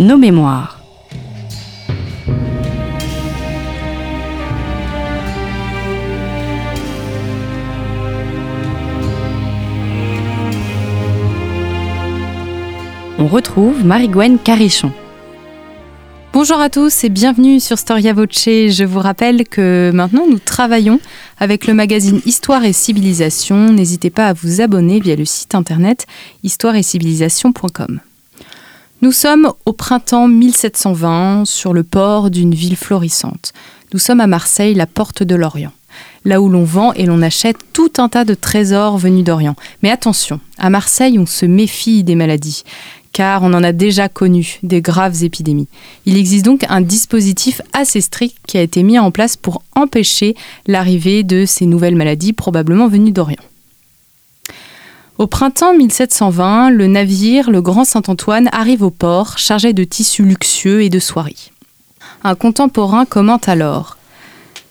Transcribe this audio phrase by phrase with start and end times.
[0.00, 0.78] nos mémoires.
[13.18, 14.90] On retrouve Marie-Gwen Carichon.
[16.32, 18.44] Bonjour à tous et bienvenue sur Storia Voce.
[18.46, 20.98] Je vous rappelle que maintenant nous travaillons
[21.38, 23.72] avec le magazine Histoire et Civilisation.
[23.72, 26.06] N'hésitez pas à vous abonner via le site internet
[26.42, 28.00] histoireetcivilisation.com.
[29.02, 33.54] Nous sommes au printemps 1720 sur le port d'une ville florissante.
[33.94, 35.72] Nous sommes à Marseille, la porte de l'Orient
[36.24, 39.56] là où l'on vend et l'on achète tout un tas de trésors venus d'Orient.
[39.82, 42.62] Mais attention, à Marseille, on se méfie des maladies
[43.12, 45.66] car on en a déjà connu des graves épidémies.
[46.06, 50.36] Il existe donc un dispositif assez strict qui a été mis en place pour empêcher
[50.66, 53.42] l'arrivée de ces nouvelles maladies probablement venues d'Orient.
[55.20, 60.82] Au printemps 1720, le navire, le Grand Saint-Antoine, arrive au port chargé de tissus luxueux
[60.82, 61.52] et de soieries.
[62.24, 63.98] Un contemporain commente alors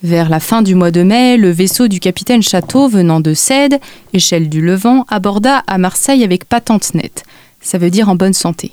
[0.01, 3.79] vers la fin du mois de mai, le vaisseau du capitaine Château venant de Cède,
[4.13, 7.25] échelle du Levant, aborda à Marseille avec patente nette
[7.61, 8.71] ça veut dire en bonne santé.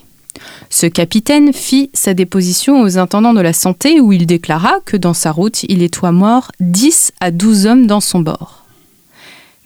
[0.70, 5.12] Ce capitaine fit sa déposition aux intendants de la santé où il déclara que dans
[5.12, 8.64] sa route, il étoit mort 10 à 12 hommes dans son bord.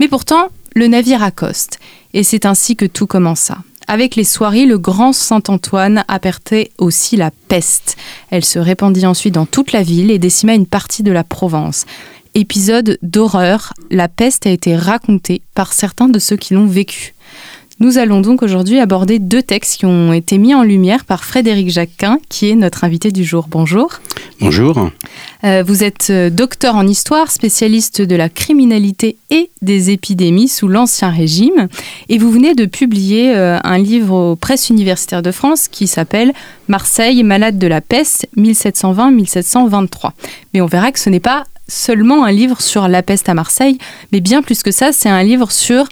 [0.00, 1.78] Mais pourtant, le navire accoste,
[2.14, 3.58] et c'est ainsi que tout commença.
[3.86, 7.96] Avec les soirées, le grand Saint-Antoine apertait aussi la peste.
[8.30, 11.86] Elle se répandit ensuite dans toute la ville et décima une partie de la Provence.
[12.34, 17.14] Épisode d'horreur, la peste a été racontée par certains de ceux qui l'ont vécu.
[17.82, 21.70] Nous allons donc aujourd'hui aborder deux textes qui ont été mis en lumière par Frédéric
[21.70, 23.46] Jacquin, qui est notre invité du jour.
[23.48, 24.00] Bonjour.
[24.38, 24.90] Bonjour.
[25.44, 30.68] Euh, vous êtes euh, docteur en histoire, spécialiste de la criminalité et des épidémies sous
[30.68, 31.68] l'Ancien Régime,
[32.10, 36.34] et vous venez de publier euh, un livre aux presses universitaires de France qui s'appelle
[36.68, 40.10] Marseille, malade de la peste, 1720-1723.
[40.52, 43.78] Mais on verra que ce n'est pas seulement un livre sur la peste à Marseille,
[44.12, 45.86] mais bien plus que ça, c'est un livre sur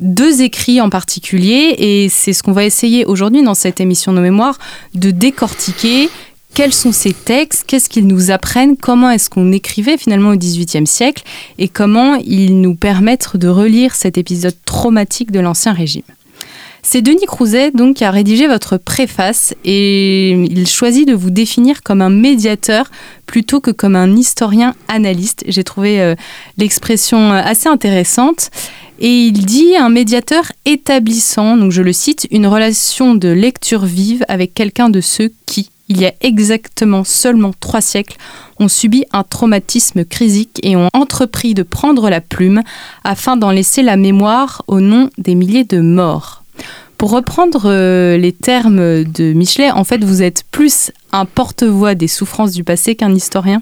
[0.00, 4.20] deux écrits en particulier, et c'est ce qu'on va essayer aujourd'hui dans cette émission de
[4.20, 4.58] mémoire,
[4.94, 6.08] de décortiquer
[6.54, 10.86] quels sont ces textes, qu'est-ce qu'ils nous apprennent, comment est-ce qu'on écrivait finalement au XVIIIe
[10.86, 11.24] siècle,
[11.58, 16.02] et comment ils nous permettent de relire cet épisode traumatique de l'Ancien Régime.
[16.86, 21.82] C'est Denis Crouzet donc qui a rédigé votre préface et il choisit de vous définir
[21.82, 22.90] comme un médiateur
[23.24, 25.44] plutôt que comme un historien analyste.
[25.48, 26.14] J'ai trouvé euh,
[26.58, 28.50] l'expression assez intéressante.
[29.06, 34.24] Et il dit un médiateur établissant, donc je le cite, une relation de lecture vive
[34.28, 38.16] avec quelqu'un de ceux qui, il y a exactement seulement trois siècles,
[38.58, 42.62] ont subi un traumatisme crisique et ont entrepris de prendre la plume
[43.04, 46.42] afin d'en laisser la mémoire au nom des milliers de morts.
[46.96, 52.08] Pour reprendre euh, les termes de Michelet, en fait, vous êtes plus un porte-voix des
[52.08, 53.60] souffrances du passé qu'un historien?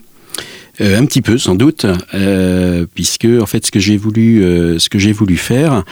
[0.80, 1.84] Euh, un petit peu, sans doute,
[2.14, 5.84] euh, puisque en fait, ce que j'ai voulu, euh, ce que j'ai voulu faire,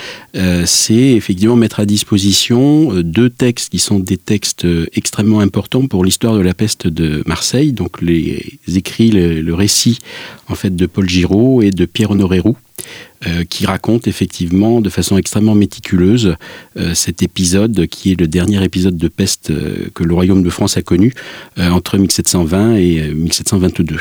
[0.65, 6.35] c'est effectivement mettre à disposition deux textes qui sont des textes extrêmement importants pour l'histoire
[6.35, 7.73] de la peste de Marseille.
[7.73, 9.99] Donc, les écrits, le, récit
[10.49, 12.57] en fait de Paul Giraud et de Pierre-Honoré Roux.
[13.51, 16.37] qui raconte effectivement de façon extrêmement méticuleuse
[16.95, 19.53] cet épisode qui est le dernier épisode de peste
[19.93, 21.13] que le royaume de France a connu
[21.59, 23.99] entre 1720 et 1722.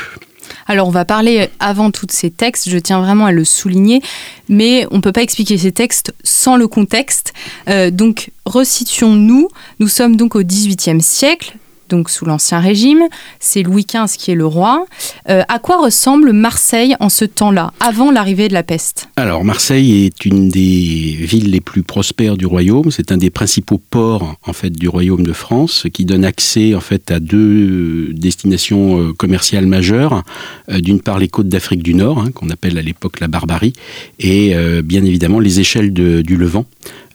[0.66, 4.02] Alors on va parler avant tous ces textes, je tiens vraiment à le souligner,
[4.48, 7.32] mais on ne peut pas expliquer ces textes sans le contexte.
[7.68, 11.54] Euh, donc resituons-nous, nous sommes donc au XVIIIe siècle,
[11.90, 13.02] donc sous l'Ancien Régime.
[13.40, 14.86] C'est Louis XV qui est le roi.
[15.28, 19.08] Euh, à quoi ressemble Marseille en ce temps-là, avant l'arrivée de la peste?
[19.16, 22.90] Alors, Marseille est une des villes les plus prospères du royaume.
[22.90, 26.80] C'est un des principaux ports en fait du royaume de France, qui donne accès en
[26.80, 30.22] fait à deux destinations euh, commerciales majeures.
[30.70, 33.72] Euh, d'une part, les côtes d'Afrique du Nord, hein, qu'on appelle à l'époque la Barbarie,
[34.18, 36.64] et bien évidemment les échelles du Levant.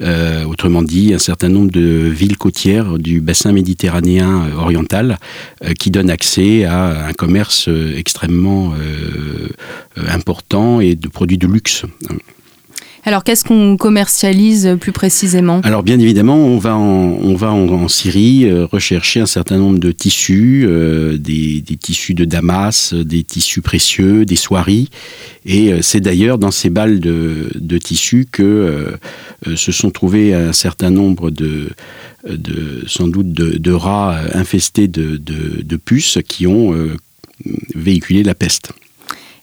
[0.02, 5.18] Autrement dit, un certain nombre de villes côtières du bassin méditerranéen orientale
[5.64, 9.50] euh, qui donne accès à un commerce euh, extrêmement euh,
[10.08, 11.86] important et de produits de luxe.
[13.06, 15.62] Alors, qu'est-ce qu'on commercialise plus précisément?
[15.64, 20.68] Alors, bien évidemment, on va en, Syrie rechercher un certain nombre de tissus,
[21.20, 24.90] des, tissus de Damas, des tissus précieux, des soieries.
[25.46, 28.98] Et c'est d'ailleurs dans ces balles de, de tissus que
[29.56, 31.70] se sont trouvés un certain nombre de,
[32.88, 36.96] sans doute de, rats infestés de, puces qui ont euh,
[37.76, 38.72] véhiculé la peste.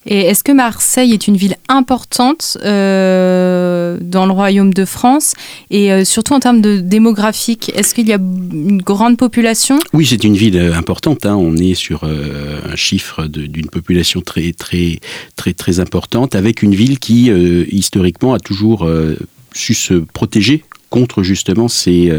[0.06, 5.34] Est-ce que Marseille est une ville importante euh, dans le royaume de France?
[5.70, 9.78] Et euh, surtout en termes de démographique, est-ce qu'il y a une grande population?
[9.92, 11.24] Oui, c'est une ville euh, importante.
[11.24, 11.36] Hein.
[11.36, 14.98] On est sur un chiffre d'une population très, très,
[15.36, 17.30] très, très importante, avec une ville qui,
[17.70, 18.88] historiquement, a toujours
[19.52, 22.12] su se protéger contre justement ces,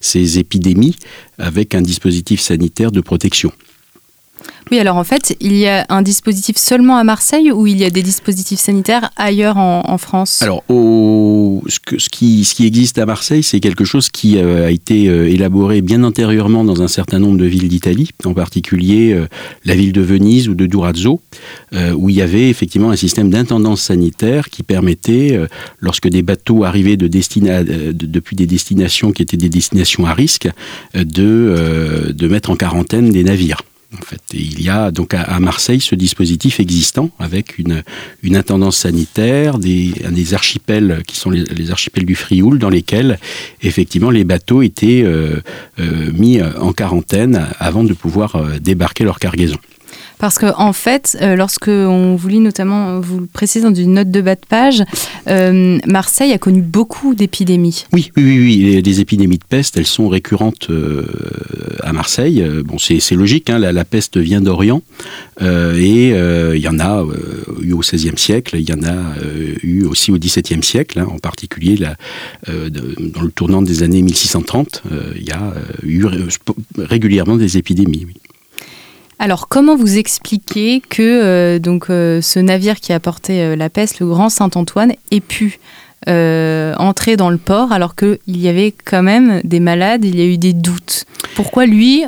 [0.00, 0.96] ces épidémies
[1.38, 3.52] avec un dispositif sanitaire de protection.
[4.70, 7.84] Oui, alors en fait, il y a un dispositif seulement à Marseille ou il y
[7.84, 10.42] a des dispositifs sanitaires ailleurs en, France?
[10.42, 15.08] Alors, ce, qui, ce, qui, existe à Marseille, c'est quelque chose qui euh, a été
[15.08, 19.26] euh, élaboré bien antérieurement dans un certain nombre de villes d'Italie, en particulier euh,
[19.64, 21.20] la ville de Venise ou de Durazzo,
[21.96, 25.38] où il y avait effectivement un système d'intendance sanitaire qui permettait,
[25.80, 30.48] lorsque des bateaux arrivaient de depuis des destinations qui étaient des destinations à risque,
[30.94, 33.62] de mettre en quarantaine des navires.
[33.96, 37.82] En fait, il y a donc à, Marseille ce dispositif existant avec une,
[38.22, 43.18] une intendance sanitaire, des, des archipels qui sont les, archipels du Frioul, dans lesquels
[43.62, 45.40] effectivement les bateaux étaient euh,
[45.78, 49.56] euh, mis en quarantaine avant de pouvoir euh, débarquer leur cargaison.
[50.18, 53.94] Parce qu'en en fait, euh, lorsque on vous lit notamment, vous le précisez dans une
[53.94, 54.82] note de bas de page,
[55.28, 57.86] euh, Marseille a connu beaucoup d'épidémies.
[57.92, 58.82] Oui, oui, oui, oui.
[58.82, 61.06] Les, épidémies de peste, elles sont récurrentes euh,
[61.82, 62.44] à Marseille.
[62.64, 64.82] Bon, c'est logique, hein, la, peste vient d'Orient.
[65.40, 67.06] et il y en a
[67.62, 69.14] eu au XVIe siècle, il y en a
[69.62, 71.78] eu aussi au XVIIe siècle, hein, en particulier
[72.46, 74.82] dans le tournant des années 1630,
[75.16, 75.54] il y a
[75.84, 76.04] eu
[76.78, 78.06] régulièrement des épidémies.
[79.20, 83.68] Alors, comment vous expliquez que euh, donc, euh, ce navire qui a porté euh, la
[83.68, 85.58] peste, le Grand Saint-Antoine, ait pu
[86.06, 90.24] entrer dans le port alors qu'il y avait quand même des malades, il y a
[90.24, 91.04] eu des doutes?
[91.34, 92.04] Pourquoi lui,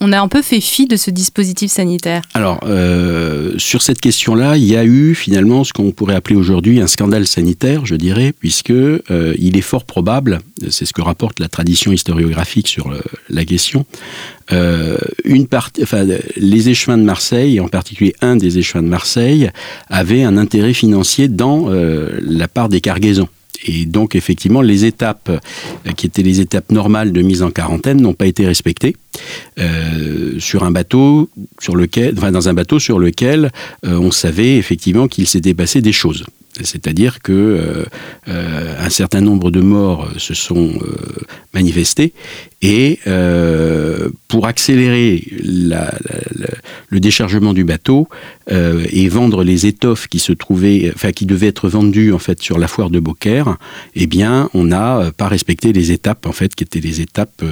[0.00, 2.60] on a un peu fait fi de ce dispositif sanitaire Alors,
[3.58, 7.26] sur cette question-là, il y a eu finalement ce qu'on pourrait appeler aujourd'hui un scandale
[7.26, 12.68] sanitaire, je dirais, puisque il est fort probable, c'est ce que rapporte la tradition historiographique
[12.68, 12.92] sur
[13.28, 13.84] la question,
[14.52, 15.46] euh, une
[16.36, 19.50] les échevins de Marseille, et en particulier un des échevins de Marseille,
[19.88, 23.28] avait un intérêt financier dans euh, la part des cargaisons.
[23.66, 28.00] Et donc, effectivement, les étapes euh, qui étaient les étapes normales de mise en quarantaine
[28.00, 28.96] n'ont pas été respectées
[30.38, 31.28] sur un bateau
[31.60, 33.50] sur lequel, enfin, dans un bateau sur lequel
[33.82, 36.24] on savait effectivement qu'il s'était passé des choses.
[36.64, 37.84] C'est-à-dire que euh,
[38.28, 40.96] euh, un certain nombre de morts se sont euh,
[41.54, 42.12] manifestés
[42.62, 42.98] et
[44.28, 45.24] pour accélérer
[46.90, 48.06] le déchargement du bateau
[48.50, 52.58] et vendre les étoffes qui se trouvaient, enfin qui devaient être vendues en fait sur
[52.58, 53.56] la foire de Beaucaire,
[53.94, 57.42] eh bien on n'a pas respecté les étapes en fait qui étaient les étapes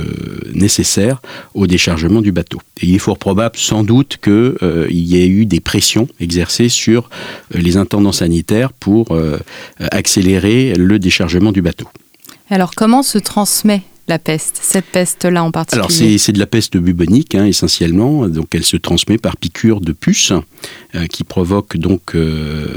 [0.53, 1.23] nécessaires
[1.55, 2.61] au déchargement du bateau.
[2.83, 4.59] Il est fort probable sans doute qu'il
[4.91, 7.09] y ait eu des pressions exercées sur
[7.55, 9.39] les intendants sanitaires pour euh,
[9.79, 11.87] accélérer le déchargement du bateau.
[12.51, 16.79] Alors comment se transmet la peste, cette peste-là en particulier Alors c'est de la peste
[16.79, 20.33] bubonique hein, essentiellement, donc elle se transmet par piqûre de puce
[20.95, 22.69] euh, qui provoque donc euh,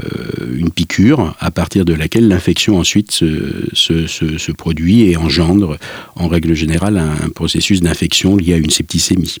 [0.54, 5.78] une piqûre à partir de laquelle l'infection ensuite se, produit et engendre
[6.16, 9.38] en règle générale un processus d'infection lié à une septicémie.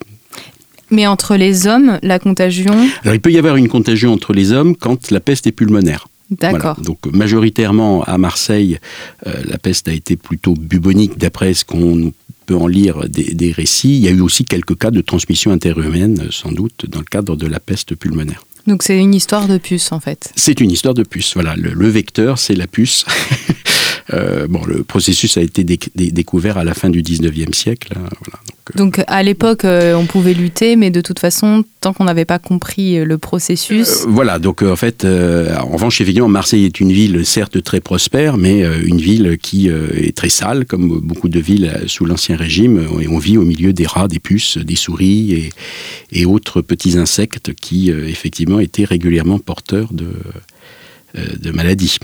[0.92, 4.52] Mais entre les hommes, la contagion Alors il peut y avoir une contagion entre les
[4.52, 6.06] hommes quand la peste est pulmonaire.
[6.40, 6.80] D'accord.
[6.80, 8.78] Donc majoritairement à Marseille,
[9.26, 12.12] euh, la peste a été plutôt bubonique d'après ce qu'on
[12.46, 13.96] peut en lire des, récits.
[13.96, 17.36] Il y a eu aussi quelques cas de transmission interhumaine, sans doute, dans le cadre
[17.36, 18.44] de la peste pulmonaire.
[18.66, 20.32] Donc c'est une histoire de puce en fait.
[20.36, 21.56] C'est une histoire de puce, voilà.
[21.56, 23.04] Le, vecteur, c'est la puce.
[24.12, 27.92] Euh, bon, le processus a été découvert à la fin du 19e siècle.
[27.96, 28.38] Hein, voilà.
[28.76, 32.38] Donc à l'époque, euh, on pouvait lutter, mais de toute façon, tant qu'on n'avait pas
[32.38, 34.02] compris euh, le processus.
[34.02, 38.36] Euh, voilà, donc en fait, en revanche, évidemment, Marseille est une ville certes très prospère,
[38.36, 43.08] mais une ville qui est très sale, comme beaucoup de villes sous l'Ancien Régime, et
[43.08, 45.50] on vit au milieu des rats, des puces, des souris et,
[46.12, 50.12] et autres petits insectes qui, effectivement, étaient régulièrement porteurs de,
[51.14, 51.98] de maladies.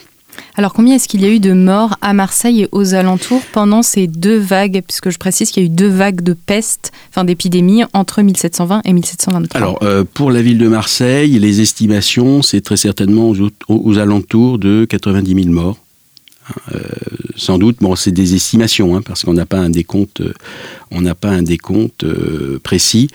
[0.57, 3.83] Alors combien est-ce qu'il y a eu de morts à Marseille et aux alentours pendant
[3.83, 7.25] ces deux vagues Puisque je précise qu'il y a eu deux vagues de peste, enfin
[7.25, 9.61] d'épidémie, entre 1720 et 1723.
[9.61, 13.33] Alors euh, pour la ville de Marseille, les estimations, c'est très certainement
[13.69, 15.79] aux, alentours de 90 000 morts.
[16.75, 16.81] Euh,
[17.37, 20.33] sans doute, bon, c'est des estimations, hein, parce qu'on n'a pas un décompte, euh,
[20.91, 22.07] on n'a pas un décompte
[22.63, 23.09] précis.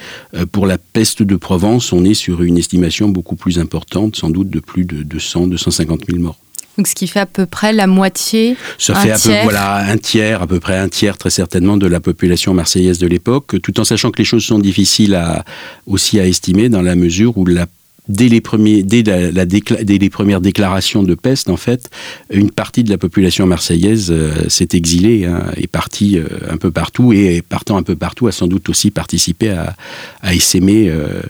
[0.52, 4.50] pour la peste de Provence, on est sur une estimation beaucoup plus importante, sans doute
[4.50, 6.38] de plus de 200, 250 000 morts.
[6.78, 8.56] Donc ce qui fait à peu près la moitié.
[8.80, 11.86] Ça fait un peu, voilà, un tiers, à peu près un tiers très certainement de
[11.88, 15.46] la population marseillaise de l'époque, tout en sachant que les choses sont difficiles à,
[15.86, 17.68] aussi à estimer dans la mesure où la
[18.10, 21.90] dès les premiers, dès, la, dès les premières déclarations de peste, en fait,
[22.30, 26.72] une partie de la population marseillaise euh, s'est exilée, hein, est partie euh, un peu
[26.72, 29.76] partout et partant un peu partout a sans doute aussi participé à,
[30.22, 31.22] à essaimer euh,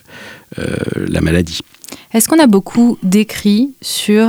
[1.08, 1.60] la maladie.
[2.14, 4.28] Est-ce qu'on a beaucoup d'écrits sur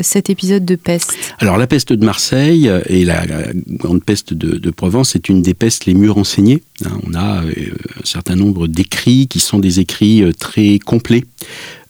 [0.00, 1.34] cet épisode de peste?
[1.38, 3.24] Alors la peste de Marseille et la,
[3.66, 6.62] grande peste de, Provence est une des pestes les mieux renseignées.
[6.84, 6.98] Hein.
[7.06, 11.24] on a un certain nombre d'écrits qui sont des écrits très complets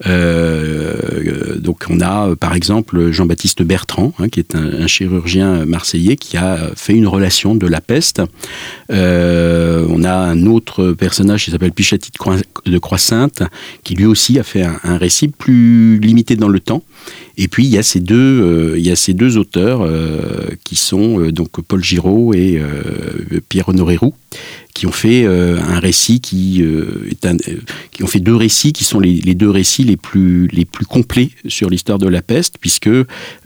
[0.05, 6.37] euh, donc on a par exemple Jean-Baptiste Bertrand, hein, qui est un, chirurgien marseillais qui
[6.37, 8.23] a fait une relation de la peste.
[8.93, 12.11] Euh, on a un autre personnage qui s'appelle Pichati
[12.66, 13.43] de Croix-Sainte,
[13.85, 16.83] qui lui aussi a fait un, récit plus limité dans le temps.
[17.37, 19.87] Et puis il y a ces deux, euh, il y a ces deux auteurs
[20.64, 22.61] qui sont donc Paul Giraud et
[23.49, 24.14] Pierre Honoré Roux,
[24.76, 27.61] qui ont fait euh, un récit qui euh, est un, euh,
[27.92, 30.85] qui ont fait deux récits qui sont les, les, deux récits les plus les plus
[30.85, 32.90] complets sur l'histoire de la peste puisque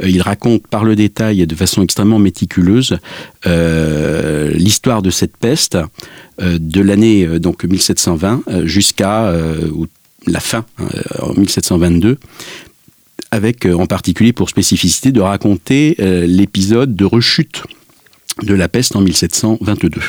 [0.03, 2.99] ils racontent par le détail et de façon extrêmement méticuleuse
[3.47, 5.79] l'histoire de cette peste
[6.41, 9.33] de l'année donc 1720 jusqu'à
[10.27, 10.65] la fin
[11.21, 12.19] en 1722
[13.31, 15.95] avec en particulier pour spécificité de raconter
[16.27, 17.63] l'épisode de rechute
[18.43, 20.01] de la peste en 1722.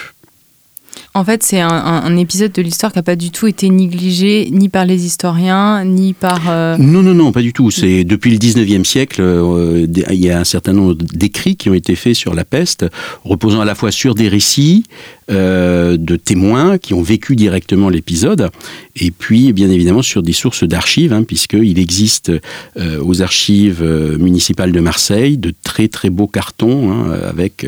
[1.13, 4.69] En fait, c'est un, épisode de l'histoire qui n'a pas du tout été négligé ni
[4.69, 6.49] par les historiens, ni par...
[6.49, 7.69] Euh, non, non, non, pas du tout.
[7.69, 11.73] C'est depuis le 19e siècle, euh, il y a un certain nombre d'écrits qui ont
[11.73, 12.85] été faits sur la peste,
[13.25, 14.85] reposant à la fois sur des récits,
[15.31, 18.50] euh, de témoins qui ont vécu directement l'épisode,
[18.95, 22.31] et puis bien évidemment sur des sources d'archives, hein, puisqu'il existe
[22.77, 23.83] aux archives
[24.19, 27.65] municipales de Marseille de très très beaux cartons, hein, avec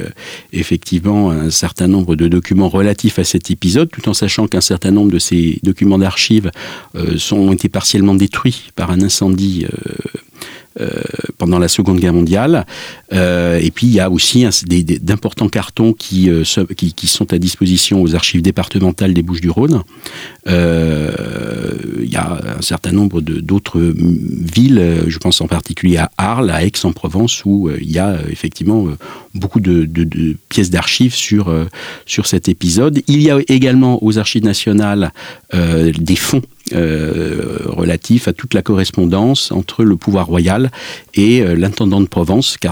[0.51, 4.91] effectivement un certain nombre de documents relatifs à cet épisode, tout en sachant qu'un certain
[4.91, 6.51] nombre de ces documents d'archives
[6.96, 10.20] euh, ont été partiellement détruits par un incendie euh, euh,
[11.38, 12.65] pendant la Seconde Guerre mondiale.
[13.12, 14.46] Euh, et puis il y a aussi
[15.01, 16.44] d'importants cartons qui, euh,
[16.75, 19.84] qui, qui, sont à disposition aux archives départementales des Bouches-du-Rhône.
[20.48, 26.63] il y a un certain nombre d'autres villes, je pense en particulier à Arles, à
[26.63, 28.88] Aix-en-Provence, où il y a effectivement
[29.36, 31.53] beaucoup de, de pièces d'archives sur,
[32.06, 33.01] sur cet épisode.
[33.08, 35.12] Il y a également aux archives nationales
[35.53, 40.72] des fonds euh, relatif à toute la correspondance entre le pouvoir royal
[41.13, 42.72] et euh, l'intendant de Provence, euh,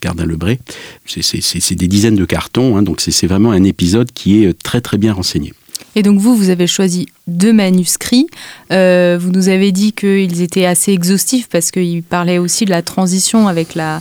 [0.00, 0.58] Cardin Lebré.
[1.06, 4.98] C'est des dizaines de cartons, hein, donc c'est vraiment un épisode qui est très très
[4.98, 5.54] bien renseigné.
[5.94, 8.26] Et donc vous, vous avez choisi deux manuscrits.
[8.70, 13.48] vous nous avez dit qu'ils étaient assez exhaustifs parce qu'ils parlaient aussi de la transition
[13.48, 14.00] avec la,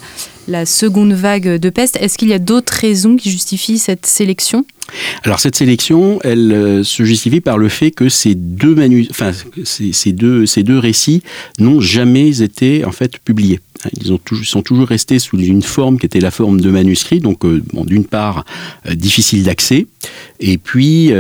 [0.66, 1.98] seconde vague de peste.
[2.02, 4.66] Est-ce qu'il y a d'autres raisons qui justifient cette sélection?
[5.24, 8.76] Alors cette sélection, elle euh, se justifie par le fait que ces deux,
[9.64, 11.24] ces, deux, ces deux récits
[11.60, 13.60] n'ont jamais été en fait publiés.
[13.94, 17.62] Ils sont toujours restés sous une forme qui était la forme de manuscrit, donc euh,
[17.86, 18.46] d'une part
[18.88, 19.88] euh, difficile d'accès,
[20.40, 21.12] et puis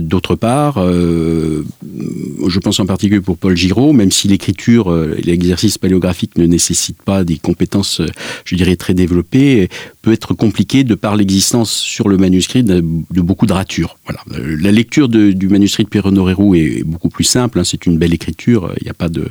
[0.00, 6.46] d'autre part, je pense en particulier pour Paul Giraud, même si l'écriture, l'exercice paléographique ne
[6.46, 8.02] nécessite pas des compétences,
[8.44, 9.68] je dirais, très développées,
[10.02, 13.96] peut être compliqué de par l'existence sur le manuscrit de, beaucoup de ratures.
[14.04, 14.20] Voilà.
[14.60, 17.58] La lecture du manuscrit de Pierre Honoré Roux est, beaucoup plus simple.
[17.58, 17.64] Hein.
[17.64, 18.72] c'est une belle écriture.
[18.80, 19.28] Il n'y a pas de,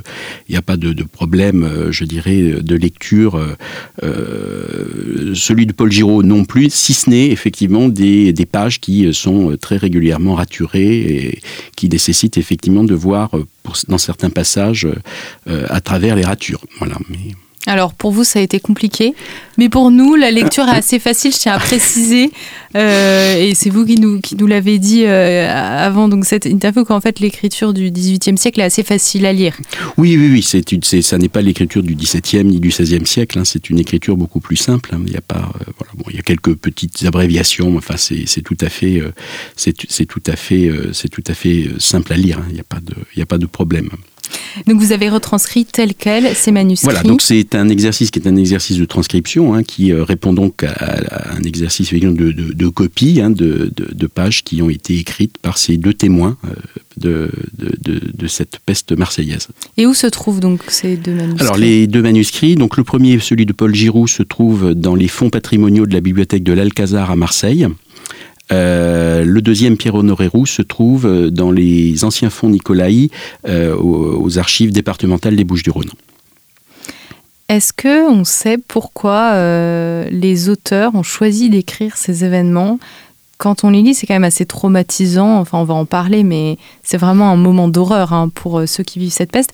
[0.50, 3.40] il a pas de, problème, euh, je dirais, de lecture.
[4.04, 9.56] Euh, celui de Paul Giraud non plus, si ce n'est effectivement des, pages qui sont
[9.60, 11.40] très régulièrement raturées et
[11.76, 13.32] qui nécessitent effectivement de voir
[13.88, 14.88] dans certains passages
[15.48, 16.64] euh, à travers les ratures.
[16.80, 16.98] Voilà.
[17.66, 19.14] Alors pour vous, ça a été compliqué,
[19.58, 22.30] mais pour nous, la lecture est assez facile, je tiens à préciser,
[22.76, 26.84] euh, et c'est vous qui nous, qui nous l'avez dit euh, avant donc cette interview,
[26.84, 29.56] qu'en fait l'écriture du XVIIIe siècle est assez facile à lire.
[29.98, 33.46] Oui, oui, oui, c'est, ça n'est pas l'écriture du XVIIe ni du XVIe siècle, hein,
[33.46, 35.02] c'est une écriture beaucoup plus simple, hein.
[35.08, 38.58] il, y a pas, euh, il y a quelques petites abréviations, enfin c'est, c'est tout
[38.60, 39.02] à fait,
[39.56, 42.46] c'est, c'est tout à fait, c'est tout à fait simple à lire, hein.
[42.50, 43.90] il n'y a, a pas de problème.
[44.68, 46.86] Donc vous avez retranscrit tel quel ces manuscrits.
[46.86, 50.34] Voilà, donc c'est un exercice qui est un exercice de transcription hein, qui euh, répond
[50.34, 54.98] donc à, un exercice de, de, de copie hein, de, de, pages qui ont été
[54.98, 56.50] écrites par ces deux témoins euh,
[56.98, 59.48] de, cette peste marseillaise.
[59.78, 61.42] Et où se trouvent donc ces deux manuscrits?
[61.42, 65.08] Alors les deux manuscrits, donc le premier, celui de Paul Giroux, se trouve dans les
[65.08, 67.68] fonds patrimoniaux de la bibliothèque de l'Alcazar à Marseille.
[68.52, 73.10] Euh, le deuxième, Pierre-Honoré Roux, se trouve euh, dans les anciens fonds Nicolaï
[73.48, 75.90] euh, aux, archives départementales des Bouches-du-Rhône.
[77.50, 79.36] Est-ce que on sait pourquoi
[80.10, 82.80] les auteurs ont choisi d'écrire ces événements?
[83.38, 85.40] Quand on les lit, c'est quand même assez traumatisant.
[85.40, 88.98] Enfin, on va en parler, mais c'est vraiment un moment d'horreur hein, pour ceux qui
[88.98, 89.52] vivent cette peste.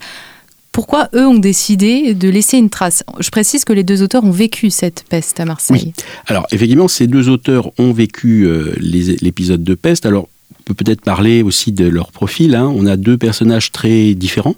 [0.72, 3.02] Pourquoi eux ont décidé de laisser une trace?
[3.18, 5.92] Je précise que les deux auteurs ont vécu cette peste à Marseille.
[6.26, 10.06] Alors effectivement, ces deux auteurs ont vécu euh, l'épisode de peste.
[10.06, 10.28] Alors
[10.60, 12.54] on peut peut-être parler aussi de leur profil.
[12.54, 12.72] Hein.
[12.74, 14.54] On a deux personnages très différents.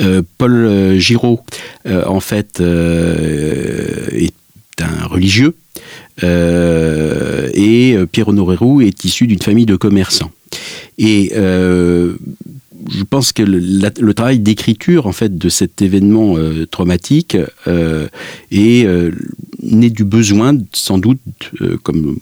[0.00, 1.40] Euh, Paul euh, Giraud,
[1.88, 4.32] en fait, est
[4.80, 5.54] un religieux.
[6.22, 10.32] et Pierre Honoré Roux est issu d'une famille de commerçants.
[10.98, 11.32] Et
[12.90, 17.36] je pense que le, travail d'écriture en fait de cet événement euh, traumatique
[17.66, 18.08] euh,
[18.50, 19.10] est euh,
[19.62, 21.20] né du besoin, sans doute,
[21.82, 22.18] comme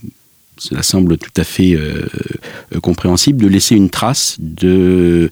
[0.56, 1.76] cela semble tout à fait
[2.80, 5.28] compréhensible, de laisser une trace d'une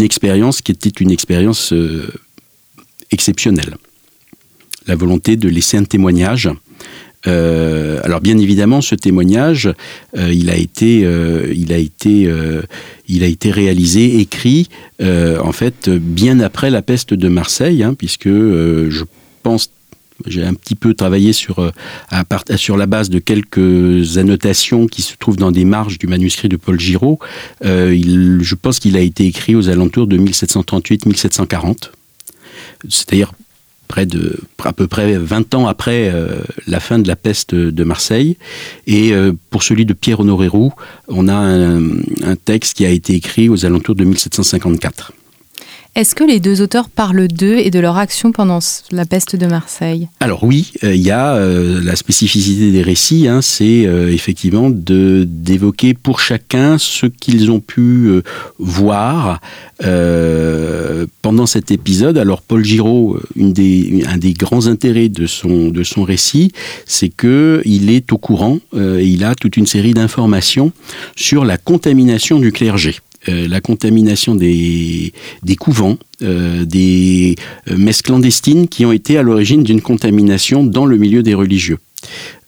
[0.00, 1.72] expérience qui était une expérience
[3.10, 3.76] exceptionnelle.
[4.86, 6.48] La volonté de laisser un témoignage
[7.26, 9.72] euh, alors bien évidemment, ce témoignage,
[10.16, 12.30] euh, il a été, euh, il a été,
[13.08, 14.68] il a été réalisé, écrit,
[15.00, 19.04] en fait, bien après la peste de Marseille, hein, puisque je
[19.42, 19.70] pense
[20.26, 21.72] j'ai un petit peu travaillé sur,
[22.54, 26.56] sur la base de quelques annotations qui se trouvent dans des marges du manuscrit de
[26.56, 27.18] Paul Giraud.
[27.62, 31.90] je pense qu'il a été écrit aux alentours de 1738-1740.
[32.88, 33.32] C'est-à-dire
[34.00, 38.36] de, à peu près 20 ans après euh, la fin de la peste de Marseille.
[38.86, 40.72] Et euh, pour celui de Pierre-Honoré Roux,
[41.08, 45.12] on a un texte qui a été écrit aux alentours de 1754.
[45.94, 48.60] Est-ce que les deux auteurs parlent d'eux et de leur action pendant
[48.92, 50.08] la peste de Marseille?
[50.20, 54.70] Alors oui, euh, il y a euh, la spécificité des récits, hein, c'est euh, effectivement
[54.70, 58.10] d'évoquer pour chacun ce qu'ils ont pu
[58.58, 59.40] voir
[61.20, 62.16] pendant cet épisode.
[62.16, 66.52] Alors Paul Giraud, un des grands intérêts de son de son récit,
[66.86, 70.72] c'est que il est au courant et il a toute une série d'informations
[71.16, 72.96] sur la contamination du clergé.
[73.28, 75.12] Euh, la contamination des,
[75.60, 77.36] couvents, euh, des
[77.70, 81.78] euh, messes clandestines qui ont été à l'origine d'une contamination dans le milieu des religieux.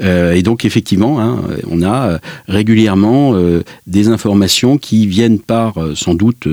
[0.00, 1.40] et donc effectivement, hein,
[1.70, 3.38] on a régulièrement
[3.86, 6.48] des informations qui viennent par sans doute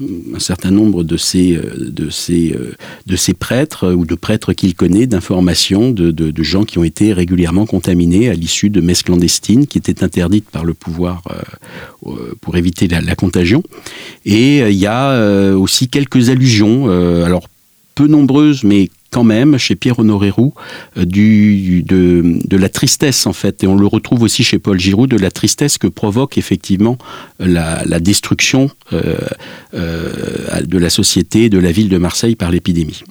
[0.00, 2.74] un certain nombre de ces, euh, de ces, euh,
[3.06, 7.12] de ces prêtres ou de prêtres qu'il connaît, d'informations de, de, gens qui ont été
[7.12, 11.22] régulièrement contaminés à l'issue de messes clandestines qui étaient interdites par le pouvoir
[12.06, 13.62] euh, pour éviter la contagion.
[14.24, 16.88] Et il y a aussi quelques allusions,
[17.24, 17.48] alors
[17.94, 20.52] peu nombreuses, mais quand même chez Pierre Honoré Roux
[20.98, 25.16] euh, de, la tristesse en fait et on le retrouve aussi chez Paul Giroud de
[25.16, 26.98] la tristesse que provoque effectivement
[27.38, 29.16] la, la destruction euh,
[29.72, 33.04] euh, de la société de la ville de Marseille par l'épidémie.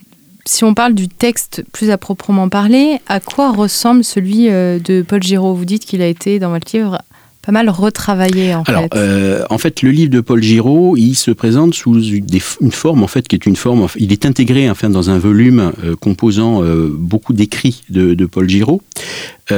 [0.46, 5.24] Si on parle du texte plus à proprement parler, à quoi ressemble celui de Paul
[5.24, 7.00] Giraud Vous dites qu'il a été dans votre livre
[7.46, 8.96] pas mal retravaillé en Alors, fait.
[8.96, 13.08] Euh, en fait, le livre de Paul Giraud, il se présente sous une forme en
[13.08, 13.88] fait qui est une forme.
[13.98, 18.50] Il est intégré enfin dans un volume euh, composant euh, beaucoup d'écrits de, de, Paul
[18.50, 18.82] Giraud.
[19.52, 19.54] Et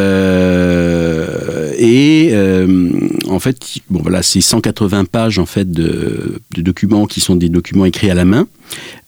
[3.30, 3.60] en fait,
[3.90, 8.14] bon voilà, c'est 180 pages en fait de, documents qui sont des documents écrits à
[8.14, 8.48] la main.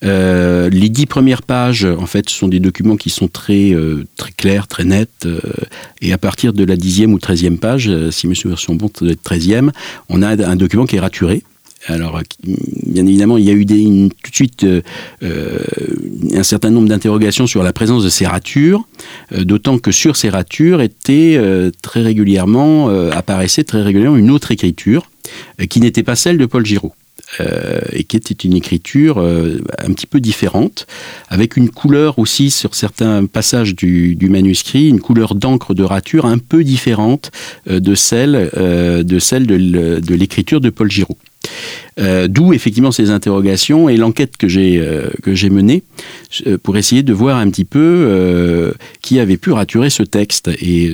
[0.04, 3.76] Euh, les dix premières pages, en fait, sont des documents qui sont très
[4.16, 5.28] très clairs, très nets.
[6.02, 9.24] et à partir de la dixième ou treizième page, si mes souvenirs sont doit être
[9.24, 9.72] treizième,
[10.08, 11.44] on a un document qui est raturé.
[11.88, 14.82] Alors, bien évidemment, il y a eu tout de suite euh,
[15.24, 15.60] euh,
[16.36, 18.86] un certain nombre d'interrogations sur la présence de ces ratures,
[19.32, 21.40] euh, d'autant que sur ces ratures était
[21.82, 25.10] très régulièrement, apparaissait très régulièrement une autre écriture
[25.70, 26.94] qui n'était pas celle de Paul Giraud.
[27.94, 30.88] et qui était une écriture un petit peu différente,
[31.30, 36.38] avec une couleur aussi sur certains passages du, manuscrit, une couleur d'encre de rature un
[36.38, 37.32] peu différente
[37.68, 41.18] de celle de, celle de l'écriture de Paul Giraud.
[42.00, 45.84] Euh, d'où effectivement ces interrogations et l'enquête que j'ai euh, que j'ai menée
[46.48, 50.50] euh, pour essayer de voir un petit peu qui avait pu raturer ce texte.
[50.62, 50.86] Et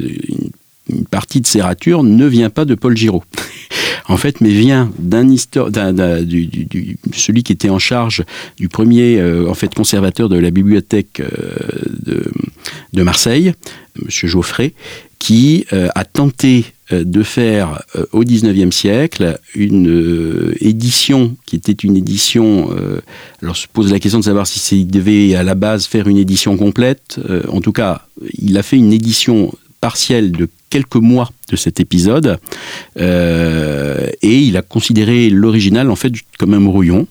[0.90, 3.24] une, partie de ces ratures ne vient pas de Paul Giraud.
[4.08, 8.24] en fait, mais vient d'un histoire, du, du, celui qui était en charge
[8.58, 11.22] du premier en fait conservateur de la bibliothèque
[12.94, 13.54] de, Marseille,
[14.04, 14.74] Monsieur Geoffrey,
[15.18, 21.98] qui a tenté de faire euh, au XIXe siècle une euh, édition qui était une
[21.98, 22.70] édition.
[23.42, 26.18] alors se pose la question de savoir si il devait à la base faire une
[26.18, 27.20] édition complète.
[27.50, 32.38] en tout cas, il a fait une édition partielle de quelques mois de cet épisode.
[33.00, 37.08] Euh, et il a considéré l'original en fait comme un brouillon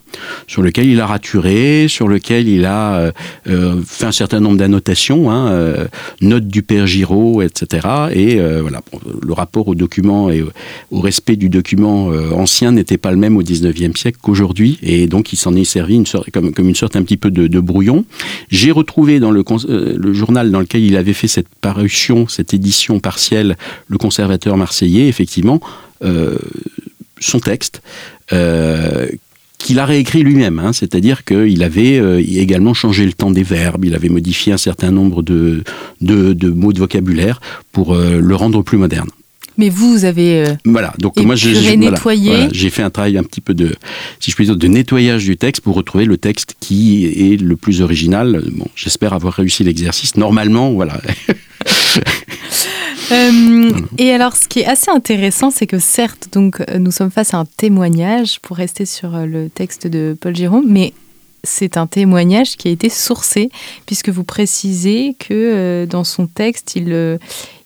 [0.46, 3.12] sur lequel il a raturé, sur lequel il a euh,
[3.48, 5.74] euh, fait un certain nombre d'annotations, hein,
[6.20, 7.86] notes du père Giraud, etc.
[8.12, 8.82] Et voilà,
[9.22, 10.44] le rapport au document et
[10.90, 14.78] au respect du document ancien n'était pas le même au 19e siècle qu'aujourd'hui.
[14.82, 17.30] Et donc il s'en est servi une sorte, comme, comme, une sorte un petit peu
[17.30, 18.04] de, de brouillon.
[18.50, 23.00] J'ai retrouvé dans le, le journal dans lequel il avait fait cette parution, cette édition
[23.00, 23.43] partielle,
[23.88, 25.60] le conservateur marseillais, effectivement,
[26.04, 26.38] euh,
[27.20, 27.82] son texte.
[28.32, 29.08] Euh,
[29.58, 30.74] qu'il a réécrit lui-même, hein.
[30.74, 34.90] c'est-à-dire qu'il avait euh, également changé le temps des verbes, il avait modifié un certain
[34.90, 35.64] nombre de,
[36.02, 37.40] de, mots de vocabulaire
[37.72, 39.08] pour le rendre plus moderne.
[39.56, 42.48] Mais vous, vous avez voilà donc moi j'ai nettoyé.
[42.52, 43.74] j'ai fait un travail un petit peu de
[44.20, 47.56] si je puis dire de nettoyage du texte pour retrouver le texte qui est le
[47.56, 48.42] plus original.
[48.52, 50.16] Bon, j'espère avoir réussi l'exercice.
[50.16, 51.00] Normalement, voilà.
[53.12, 57.34] Euh, et alors, ce qui est assez intéressant, c'est que certes, donc, nous sommes face
[57.34, 60.94] à un témoignage, pour rester sur euh, le texte de Paul Jérôme, mais
[61.42, 63.50] c'est un témoignage qui a été sourcé,
[63.84, 67.18] puisque vous précisez que euh, dans son texte, il,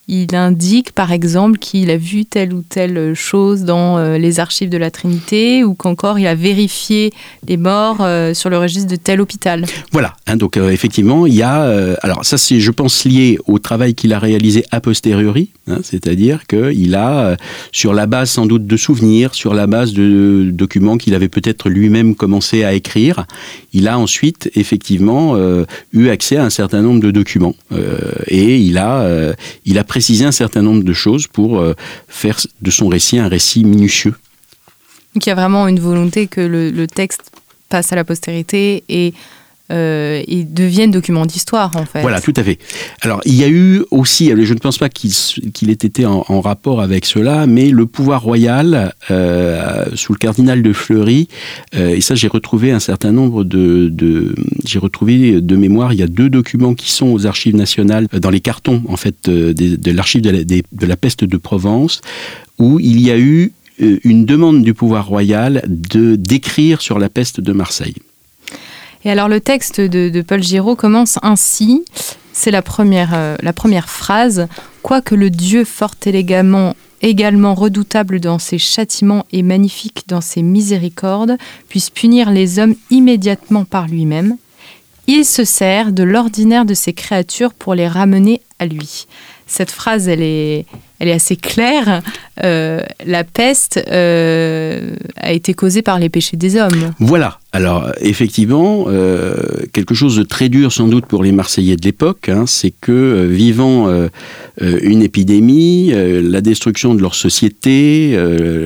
[0.08, 4.70] il indique par exemple qu'il a vu telle ou telle chose dans euh, les archives
[4.70, 7.12] de la Trinité ou qu'encore il a vérifié
[7.46, 9.66] les morts euh, sur le registre de tel hôpital.
[9.92, 11.58] Voilà, hein, donc euh, effectivement, il y a...
[12.02, 16.46] alors ça c'est je pense lié au travail qu'il a réalisé a posteriori, hein, c'est-à-dire
[16.46, 17.36] qu'il a,
[17.72, 21.68] sur la base sans doute de souvenirs, sur la base de documents qu'il avait peut-être
[21.68, 23.26] lui-même commencé à écrire,
[23.74, 25.36] il a ensuite effectivement
[25.92, 27.54] eu accès à un certain nombre de documents
[28.26, 31.74] et il a, il a préciser un certain nombre de choses pour euh,
[32.06, 34.14] faire de son récit un récit minutieux.
[35.12, 37.32] Donc il y a vraiment une volonté que le, texte
[37.68, 39.12] passe à la postérité et
[39.70, 42.00] euh, devienne document d'histoire en fait.
[42.00, 42.59] Voilà, tout à fait.
[43.02, 46.81] Alors il y a eu aussi, je ne pense pas qu'il ait été en, rapport
[46.81, 51.28] avec cela, mais le pouvoir royal euh, sous le cardinal de Fleury,
[51.74, 56.02] euh, et ça j'ai retrouvé un certain nombre de, j'ai retrouvé de mémoire, il y
[56.02, 60.22] a deux documents qui sont aux archives nationales dans les cartons en fait de, l'archive
[60.22, 62.00] de, de la peste de Provence,
[62.59, 67.40] où il y a eu une demande du pouvoir royal de d'écrire sur la peste
[67.40, 67.94] de Marseille.
[69.04, 71.84] Et alors le texte de, Paul Giraud commence ainsi,
[72.32, 74.48] c'est la première, euh, la première phrase,
[74.82, 81.37] Quoique le Dieu fort élégamment également redoutable dans ses châtiments et magnifique dans ses miséricordes,
[81.68, 84.37] puisse punir les hommes immédiatement par lui-même,
[85.06, 89.06] il se sert de l'ordinaire de ses créatures pour les ramener à lui.
[89.46, 90.66] Cette phrase, elle est,
[90.98, 92.02] elle est assez claire.
[92.44, 96.92] Euh, la peste euh, a été causée par les péchés des hommes.
[96.98, 97.38] Voilà.
[97.52, 99.34] Alors effectivement, euh,
[99.72, 103.26] quelque chose de très dur sans doute pour les Marseillais de l'époque, hein, c'est que
[103.26, 103.88] vivant
[104.61, 108.16] une épidémie, la destruction de leur société,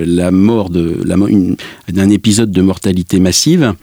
[0.06, 3.74] la mort d'un épisode de mortalité massive,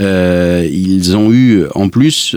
[0.00, 2.36] ils ont eu en plus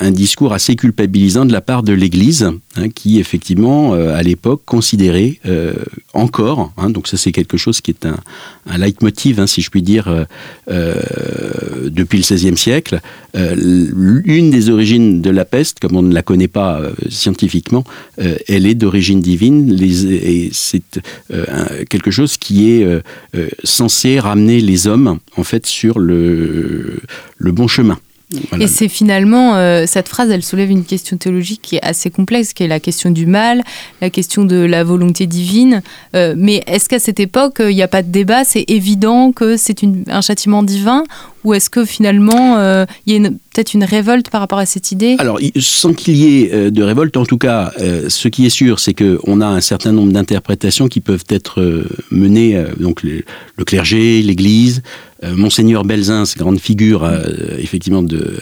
[0.00, 5.40] un discours assez culpabilisant de la part de l'Église, hein, qui effectivement à l'époque considéré
[5.46, 5.74] euh,
[6.14, 8.18] encore, hein, donc ça c'est quelque chose qui est un,
[8.66, 10.24] un leitmotiv, hein, si je puis dire, euh,
[10.70, 13.00] euh, depuis le XVIe siècle.
[13.34, 17.84] une des origines de la peste, comme on ne la connaît pas scientifiquement,
[18.16, 21.00] elle est d'origine divine, et c'est
[21.88, 22.86] quelque chose qui est
[23.64, 27.00] censé ramener les hommes en fait sur le,
[27.36, 27.98] le bon chemin.
[28.58, 32.52] Et c'est finalement, euh, cette phrase, elle soulève une question théologique qui est assez complexe,
[32.54, 33.62] qui est la question du mal,
[34.00, 35.82] la question de la volonté divine.
[36.16, 38.44] Euh, mais est-ce qu'à cette époque, il n'y a pas de débat?
[38.44, 41.04] C'est évident que c'est un châtiment divin?
[41.44, 44.92] Ou est-ce que finalement, euh, il y a peut-être une révolte par rapport à cette
[44.92, 47.72] idée Alors, sans qu'il y ait de révolte, en tout cas,
[48.08, 52.62] ce qui est sûr, c'est qu'on a un certain nombre d'interprétations qui peuvent être menées,
[52.78, 54.82] donc le clergé, l'Église,
[55.24, 57.22] euh, Monseigneur Belzins, grande figure, euh,
[57.58, 58.38] effectivement, de,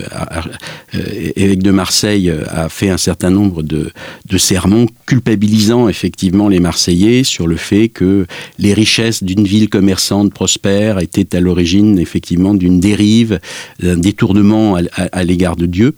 [0.95, 0.99] euh,
[1.37, 3.93] évêque de Marseille, a fait un certain nombre de,
[4.37, 8.27] sermons culpabilisant effectivement les Marseillais sur le fait que
[8.59, 13.39] les richesses d'une ville commerçante prospère étaient à l'origine effectivement d'une dérive,
[13.81, 15.95] d'un détournement à, l'égard de Dieu.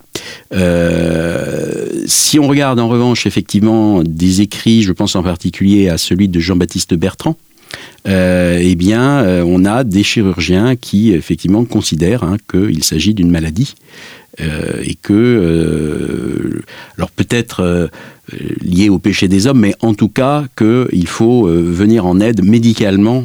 [2.07, 6.41] si on regarde en revanche effectivement des écrits, je pense en particulier à celui de
[6.41, 7.37] Jean-Baptiste Bertrand,
[8.09, 13.31] euh, eh bien, euh, on a des chirurgiens qui effectivement considèrent hein, qu'il s'agit d'une
[13.31, 13.75] maladie
[14.41, 16.63] euh, et que,
[16.97, 17.91] alors peut-être
[18.63, 23.25] lié au péché des hommes, mais en tout cas qu'il faut venir en aide médicalement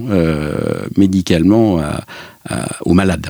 [2.86, 3.28] aux malades.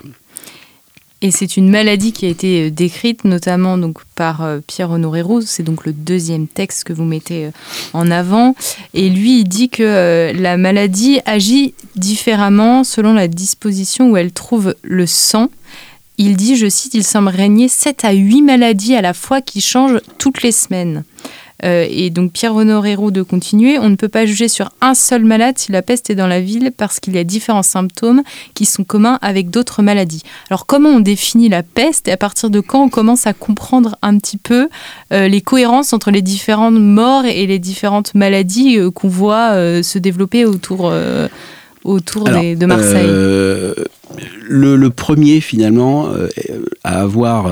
[1.23, 5.21] Et c'est une maladie qui a été euh, décrite notamment donc par euh, Pierre Honoré
[5.21, 5.41] Roux.
[5.41, 7.51] C'est donc le deuxième texte que vous mettez euh,
[7.93, 8.55] en avant.
[8.95, 14.73] Et lui, il dit que la maladie agit différemment selon la disposition où elle trouve
[14.81, 15.49] le sang.
[16.17, 19.61] Il dit, je cite, il semble régner 7 à 8 maladies à la fois qui
[19.61, 21.03] changent toutes les semaines.
[21.63, 25.23] Euh, et donc Pierre Honoré de continuer, on ne peut pas juger sur un seul
[25.23, 28.21] malade si la peste est dans la ville parce qu'il y a différents symptômes
[28.53, 30.23] qui sont communs avec d'autres maladies.
[30.49, 33.97] Alors comment on définit la peste et à partir de quand on commence à comprendre
[34.01, 34.69] un petit peu
[35.13, 39.97] euh, les cohérences entre les différentes morts et les différentes maladies euh, qu'on voit se
[39.97, 40.93] développer autour
[41.83, 43.07] autour de Marseille?
[44.47, 46.09] le, premier, finalement,
[46.83, 47.47] à avoir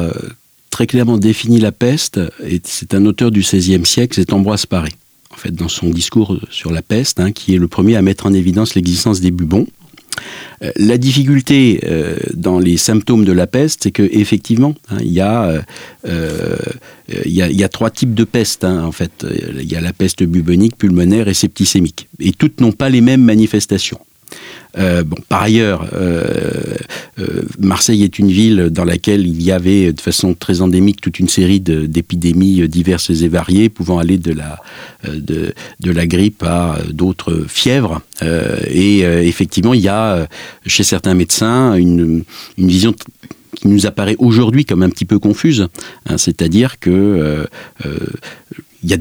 [0.80, 4.88] très clairement définit la peste, et c'est un auteur du XVIe siècle, c'est Ambroise Paré,
[5.30, 8.26] en fait, dans son discours sur la peste, hein, qui est le premier à mettre
[8.26, 9.68] en évidence l'existence des bubons.
[10.64, 15.12] Euh, la difficulté euh, dans les symptômes de la peste, c'est que effectivement, hein, il,
[15.12, 15.62] y a,
[16.08, 16.56] euh,
[17.26, 18.64] il, y a, trois types de peste.
[18.64, 19.26] Hein, en fait,
[19.60, 23.26] il y a la peste bubonique, pulmonaire et septicémique, et toutes n'ont pas les mêmes
[23.26, 24.00] manifestations.
[24.78, 26.24] Euh, bon, par ailleurs, euh,
[27.20, 31.20] euh, Marseille est une ville dans laquelle il y avait de façon très endémique toute
[31.20, 34.60] une série d'épidémies diverses et variées, pouvant aller de la,
[35.06, 35.54] de,
[35.84, 38.02] la grippe à d'autres fièvres.
[38.22, 40.28] et effectivement, il y a
[40.66, 42.24] chez certains médecins une,
[42.58, 42.94] une vision
[43.56, 45.68] qui nous apparaît aujourd'hui comme un petit peu confuse,
[46.06, 47.48] hein, c'est-à-dire que
[48.84, 48.94] il y,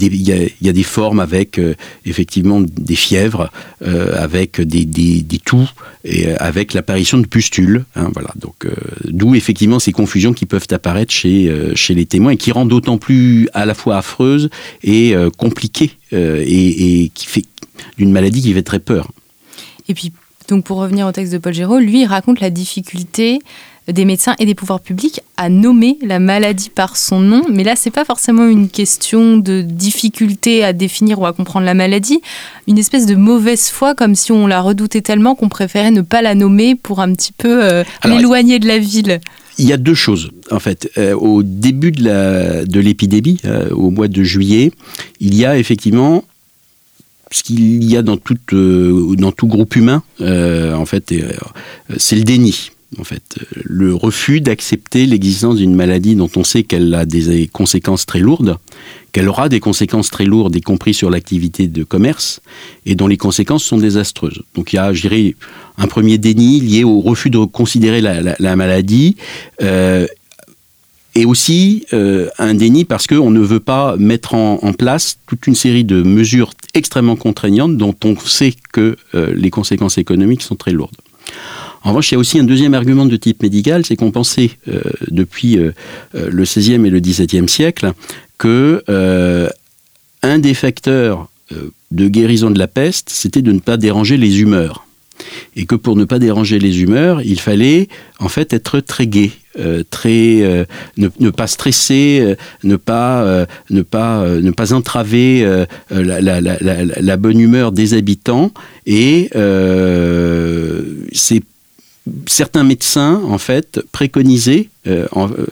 [0.69, 3.51] a des, formes avec euh, effectivement des fièvres,
[3.83, 5.69] euh, avec des, des, toux
[6.05, 7.85] et euh, avec l'apparition de pustules.
[7.95, 8.31] Hein, voilà.
[8.37, 8.67] Donc,
[9.05, 11.51] d'où effectivement ces confusions qui peuvent apparaître chez,
[11.91, 14.51] les témoins et qui rendent d'autant plus à la fois affreuses
[14.83, 17.45] et compliquées et, et, qui fait
[17.97, 19.11] d'une maladie qui fait très peur.
[19.89, 20.13] Et puis,
[20.49, 23.41] donc pour revenir au texte de Paul Géraud, lui il raconte la difficulté
[23.93, 27.43] des médecins et des pouvoirs publics à nommer la maladie par son nom.
[27.51, 31.75] Mais là, c'est pas forcément une question de difficulté à définir ou à comprendre la
[31.75, 32.21] maladie,
[32.67, 36.23] une espèce de mauvaise foi, comme si on la redoutait tellement qu'on préférait ne pas
[36.23, 39.21] la nommer pour un petit peu euh, l'éloigner de la ville.
[39.61, 40.89] Il y a deux choses, en fait.
[40.99, 44.71] Euh, au début de l'épidémie, de euh, au mois de juillet,
[45.19, 46.25] il y a effectivement
[47.31, 51.15] ce qu'il y a dans tout, tout groupe humain, en fait,
[51.97, 56.95] c'est le déni en fait, le refus d'accepter l'existence d'une maladie dont on sait qu'elle
[56.95, 58.57] a des conséquences très lourdes,
[59.13, 62.41] qu'elle aura des conséquences très lourdes, y compris sur l'activité de commerce,
[62.87, 64.43] et dont les conséquences sont désastreuses.
[64.55, 65.35] Donc il y a, je dirais,
[65.77, 69.17] un premier déni lié au refus de considérer la, maladie,
[69.61, 70.07] euh,
[71.15, 75.55] et aussi euh, un déni parce qu'on ne veut pas mettre en, place toute une
[75.55, 80.73] série de mesures extrêmement contraignantes dont on sait que euh, les conséquences économiques sont très
[80.73, 80.97] lourdes.
[81.83, 84.51] En revanche, il y a aussi un deuxième argument de type médical, c'est qu'on pensait
[84.69, 87.93] euh, depuis le XVIe et le XVIIe siècle
[88.37, 88.85] que
[90.23, 91.29] un des facteurs
[91.91, 94.87] de guérison de la peste, c'était de ne pas déranger les humeurs.
[95.57, 97.89] Et que pour ne pas déranger les humeurs, il fallait
[98.21, 99.33] en fait être très gai,
[99.91, 100.67] très
[100.97, 105.47] ne, pas stresser, ne pas ne pas ne pas entraver
[105.91, 108.53] la, bonne humeur des habitants.
[108.87, 109.31] Et
[111.13, 111.43] c'est
[112.27, 115.47] certains médecins, en fait, préconisaient, euh, euh,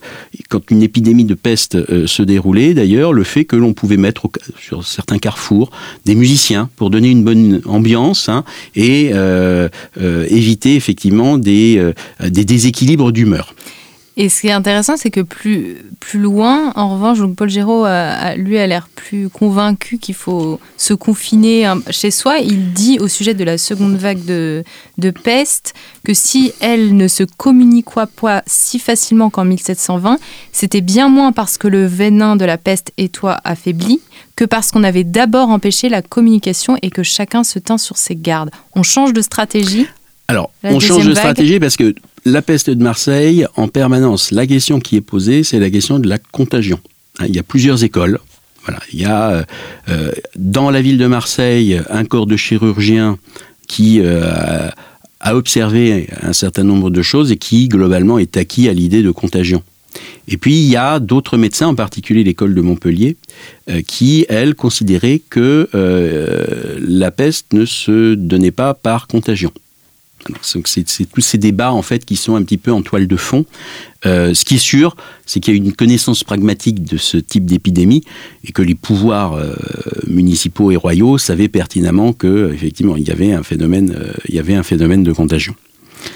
[0.48, 4.28] quand une épidémie de peste euh, se déroulait, d'ailleurs, le fait que l'on pouvait mettre
[4.60, 5.70] sur certains carrefours
[6.04, 9.12] des musiciens pour donner une bonne ambiance hein, et
[10.30, 13.54] éviter effectivement des, des déséquilibres d'humeur.
[14.18, 17.84] Et ce qui est intéressant, c'est que plus, plus loin, en revanche, donc Paul Géraud,
[17.84, 22.38] a, lui, a l'air plus convaincu qu'il faut se confiner chez soi.
[22.38, 24.64] Il dit au sujet de la seconde vague de,
[24.96, 30.18] de peste que si elle ne se communiquait pas si facilement qu'en 1720,
[30.50, 34.00] c'était bien moins parce que le venin de la peste étoit affaibli
[34.34, 38.16] que parce qu'on avait d'abord empêché la communication et que chacun se tint sur ses
[38.16, 38.50] gardes.
[38.74, 39.86] On change de stratégie
[40.28, 41.94] alors, on change de stratégie parce que
[42.26, 46.08] la peste de Marseille, en permanence, la question qui est posée, c'est la question de
[46.08, 46.80] la contagion.
[47.20, 48.18] Hein, il y a plusieurs écoles.
[48.64, 49.44] Voilà, il y a euh,
[49.88, 53.16] euh, dans la ville de Marseille un corps de chirurgiens
[53.68, 54.68] qui euh,
[55.20, 59.12] a observé un certain nombre de choses et qui globalement est acquis à l'idée de
[59.12, 59.62] contagion.
[60.26, 63.16] Et puis il y a d'autres médecins, en particulier l'école de Montpellier,
[63.86, 65.70] qui, elles, considéraient que
[66.86, 69.52] la peste ne se donnait pas par contagion.
[70.42, 73.44] C'est tous ces débats en fait qui sont un petit peu en toile de fond.
[74.04, 77.46] Euh, ce qui est sûr, c'est qu'il y a une connaissance pragmatique de ce type
[77.46, 78.02] d'épidémie
[78.44, 79.54] et que les pouvoirs euh,
[80.06, 84.38] municipaux et royaux savaient pertinemment que effectivement il y avait un phénomène, euh, il y
[84.38, 85.54] avait un phénomène de contagion.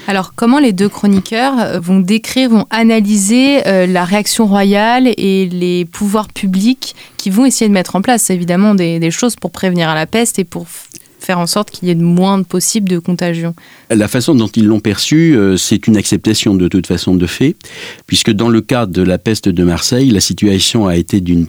[0.07, 6.29] Alors, comment les deux chroniqueurs vont décrire, vont analyser la réaction royale et les pouvoirs
[6.29, 10.39] publics qui vont essayer de mettre en place, évidemment, des choses pour prévenir la peste
[10.39, 10.65] et pour
[11.23, 13.53] faire en sorte qu'il y ait le moins possible de contagion
[13.89, 17.55] La façon dont ils l'ont perçu, euh, c'est une acceptation de toute façon de fait,
[18.07, 21.47] puisque dans le cas de la peste de Marseille, la situation a été d'une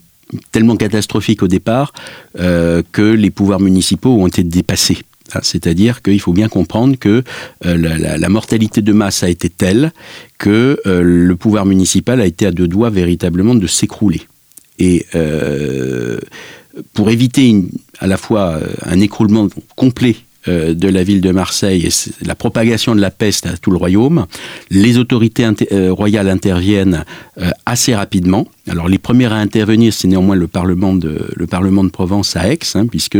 [0.50, 1.92] tellement catastrophique au départ
[2.38, 4.98] euh, que les pouvoirs municipaux ont été dépassés.
[5.34, 7.22] Hein, c'est-à-dire qu'il faut bien comprendre que
[7.66, 7.76] euh,
[8.18, 9.92] la, mortalité de masse a été telle
[10.38, 14.22] que le pouvoir municipal a été à deux doigts véritablement de s'écrouler.
[14.78, 15.06] Et
[16.94, 17.54] pour éviter
[17.98, 20.16] à la fois euh, un écroulement complet
[20.48, 23.76] euh, de la ville de Marseille et la propagation de la peste à tout le
[23.76, 24.26] royaume,
[24.70, 27.04] les autorités euh, royales interviennent
[27.64, 28.46] assez rapidement.
[28.68, 33.18] Alors les premières à intervenir, c'est néanmoins le Parlement de Provence à Aix, hein, puisque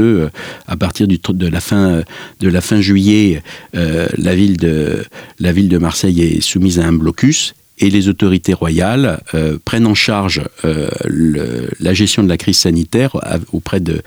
[0.66, 2.02] à partir de la fin
[2.40, 9.20] de juillet, la ville de Marseille est soumise à un blocus et les autorités royales
[9.34, 10.88] euh, prennent en charge euh,
[11.80, 13.16] la gestion de la crise sanitaire
[13.52, 14.02] auprès de,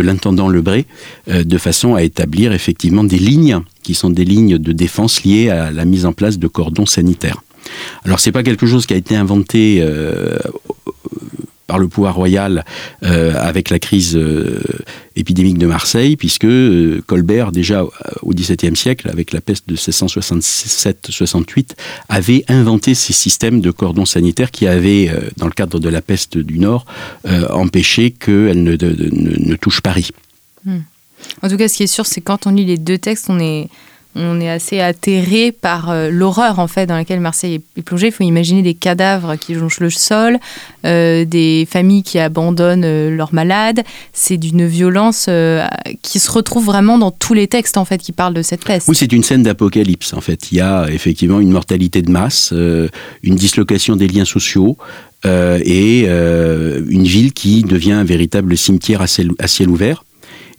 [0.00, 0.86] l'intendant Lebré,
[1.28, 5.50] euh, de façon à établir effectivement des lignes qui sont des lignes de défense liées
[5.50, 7.42] à la mise en place de cordons sanitaires.
[8.04, 9.84] Alors c'est pas quelque chose qui a été inventé
[11.72, 12.66] par le pouvoir royal
[13.02, 14.60] euh, avec la crise euh,
[15.16, 17.82] épidémique de Marseille, puisque euh, Colbert, déjà
[18.20, 21.70] au XVIIe siècle, avec la peste de 1667-68,
[22.10, 26.36] avait inventé ces systèmes de cordons sanitaires qui avaient, dans le cadre de la peste
[26.36, 26.84] du Nord,
[27.48, 30.10] empêché qu'elle ne, ne, ne, touche Paris.
[30.66, 30.80] Hmm.
[31.40, 33.38] En tout cas, ce qui est sûr, c'est quand on lit les deux textes, on
[33.40, 33.70] est
[34.14, 38.08] on est assez atterré par euh, l'horreur en fait dans laquelle Marseille est, plongée.
[38.08, 40.38] Il faut imaginer des cadavres qui jonchent le sol,
[40.84, 43.82] euh, des familles qui abandonnent euh, leurs malades.
[44.12, 45.28] C'est d'une violence
[46.02, 48.88] qui se retrouve vraiment dans tous les textes en fait qui parlent de cette peste.
[48.88, 50.52] Oui, c'est une scène d'apocalypse en fait.
[50.52, 54.76] Il y a effectivement une mortalité de masse, une dislocation des liens sociaux.
[55.24, 60.04] Et une ville qui devient un véritable cimetière à ciel ouvert.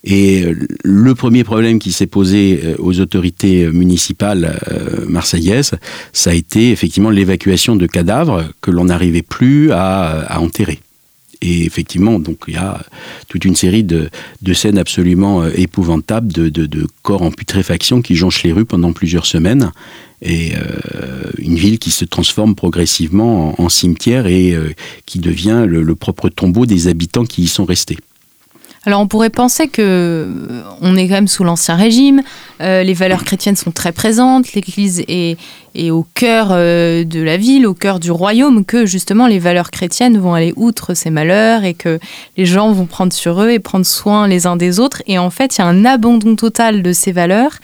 [0.03, 0.45] Et
[0.83, 5.71] le premier problème qui s'est posé euh, aux autorités municipales euh, marseillaises,
[6.11, 10.79] ça a été effectivement l'évacuation de cadavres que l'on n'arrivait plus à, enterrer.
[11.41, 12.81] Et effectivement, donc il y a
[13.27, 14.09] toute une série de,
[14.53, 19.71] scènes absolument euh, épouvantables de, corps en putréfaction qui jonchent les rues pendant plusieurs semaines.
[20.21, 24.73] Et euh, une ville qui se transforme progressivement en, cimetière et euh,
[25.05, 27.97] qui devient le propre tombeau des habitants qui y sont restés.
[28.85, 32.21] Alors on pourrait penser que euh, on est quand même sous l'ancien régime,
[32.59, 35.37] euh, les valeurs chrétiennes sont très présentes, l'Église est,
[35.89, 40.17] au cœur euh, de la ville, au cœur du royaume, que justement les valeurs chrétiennes
[40.17, 41.97] vont aller outre ces malheurs et que
[42.35, 45.01] les gens vont prendre sur eux et prendre soin les uns des autres.
[45.07, 47.59] Et en fait, il y a un abandon total de ces valeurs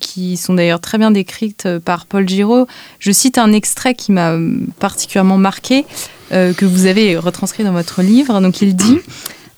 [0.00, 2.66] qui sont d'ailleurs très bien décrites par Paul Giraud.
[2.98, 4.34] Je cite un extrait qui m'a
[4.80, 5.84] particulièrement marqué,
[6.30, 8.40] que vous avez retranscrit dans votre livre.
[8.40, 8.98] Donc il dit...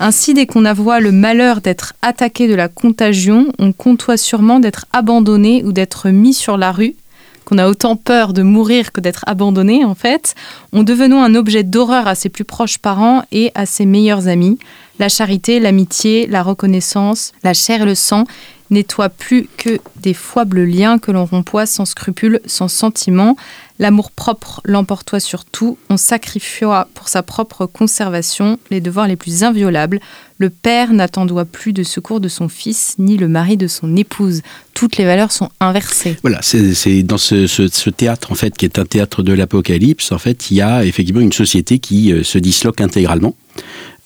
[0.02, 4.86] Ainsi, dès qu'on avoit le malheur d'être attaqué de la contagion, on comptoie sûrement d'être
[4.94, 6.94] abandonné ou d'être mis sur la rue,
[7.44, 10.34] qu'on a autant peur de mourir que d'être abandonné en fait,
[10.72, 14.58] en devenant un objet d'horreur à ses plus proches parents et à ses meilleurs amis.
[14.98, 18.24] La charité, l'amitié, la reconnaissance, la chair et le sang
[18.70, 23.36] nettoient plus que des foibles liens que l'on rompoit sans scrupule, sans sentiment.
[23.80, 29.42] L'amour propre l'emportoit sur tout, on sacrifia pour sa propre conservation les devoirs les plus
[29.42, 30.00] inviolables.
[30.36, 34.42] Le père n'attendoit plus de secours de son fils, ni le mari de son épouse.
[34.74, 36.18] Toutes les valeurs sont inversées.
[36.20, 40.12] Voilà, c'est dans ce, ce, ce, théâtre, en fait, qui est un théâtre de l'apocalypse,
[40.12, 43.34] en fait, il y a effectivement une société qui euh, se disloque intégralement.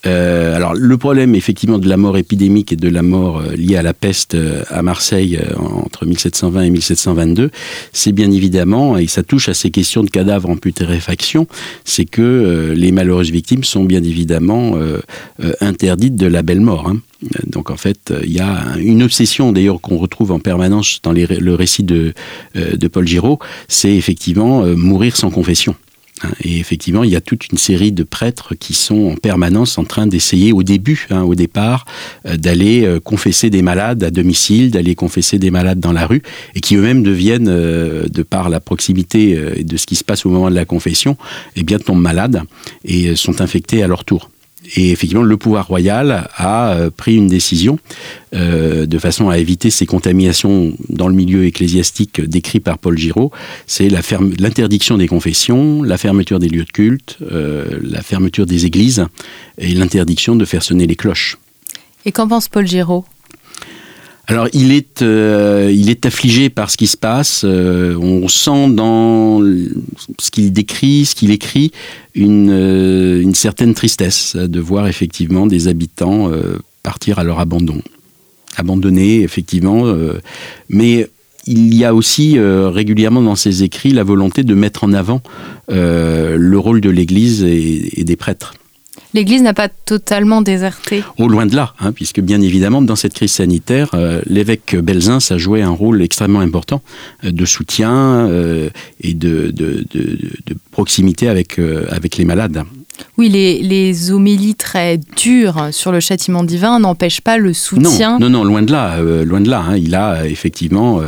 [0.07, 3.77] Euh, alors le problème effectivement de la mort épidémique et de la mort euh, liée
[3.77, 7.51] à la peste euh, à Marseille entre 1720 et 1722,
[7.93, 11.47] c'est bien évidemment, et ça touche à ces questions de cadavres en putréfaction,
[11.85, 14.77] c'est que les malheureuses victimes sont bien évidemment
[15.61, 16.89] interdites de la belle mort.
[16.89, 17.01] Hein.
[17.47, 21.55] Donc en fait, il y a une obsession d'ailleurs qu'on retrouve en permanence dans le
[21.55, 22.15] récit de
[22.89, 23.39] Paul Giraud,
[23.69, 25.75] c'est effectivement mourir sans confession.
[26.43, 29.85] Et effectivement, il y a toute une série de prêtres qui sont en permanence en
[29.85, 31.85] train d'essayer, au début, hein, au départ,
[32.27, 36.23] euh, d'aller euh, confesser des malades à domicile, d'aller confesser des malades dans la rue,
[36.55, 40.31] et qui eux-mêmes deviennent, euh, de par la proximité de ce qui se passe au
[40.31, 41.17] moment de la confession,
[41.57, 42.43] eh bien tombent malades
[42.85, 44.31] et sont infectés à leur tour.
[44.77, 47.79] Et effectivement, le pouvoir royal a euh, pris une décision
[48.35, 53.31] euh, de façon à éviter ces contaminations dans le milieu ecclésiastique décrit par Paul Giraud.
[53.67, 59.07] C'est l'interdiction des confessions, la fermeture des lieux de culte, euh, la fermeture des églises
[59.59, 61.39] et l'interdiction de faire sonner les cloches.
[62.07, 63.05] Et qu'en pense Paul Giraud?
[64.27, 67.43] Alors il est, euh, il est affligé par ce qui se passe.
[67.45, 69.41] Euh, on sent dans
[70.19, 71.73] ce qu'il décrit, ce qu'il écrit,
[72.15, 76.31] une, euh, une, certaine tristesse de voir effectivement des habitants
[76.83, 77.83] partir à leur abandon.
[78.57, 79.93] Abandonnés, effectivement.
[80.69, 81.09] mais
[81.47, 85.21] il y a aussi régulièrement dans ses écrits la volonté de mettre en avant
[85.69, 88.55] le rôle de l'Église et des prêtres.
[89.15, 93.15] L'Église n'a pas totalement déserté Au loin de là, hein, puisque bien évidemment, dans cette
[93.15, 96.83] crise sanitaire, euh, l'évêque Belzins a joué un rôle extrêmement important
[97.25, 99.85] euh, de soutien euh, et de, de,
[100.73, 101.61] proximité avec,
[101.91, 102.65] avec les malades.
[103.17, 108.19] Oui, les, les, homélies très dures sur le châtiment divin n'empêchent pas le soutien.
[108.19, 109.01] Non, non, non loin de là.
[109.01, 109.77] loin de là hein.
[109.77, 111.01] il a effectivement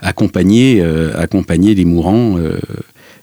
[0.00, 0.82] accompagné,
[1.16, 2.36] accompagné les mourants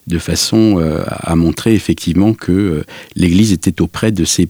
[0.10, 2.86] de façon euh, à montrer effectivement que euh,
[3.16, 4.49] l'Église était auprès de ces,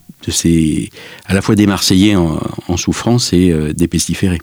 [1.25, 4.39] à la fois des Marseillais en, souffrance et euh, des pestiférés.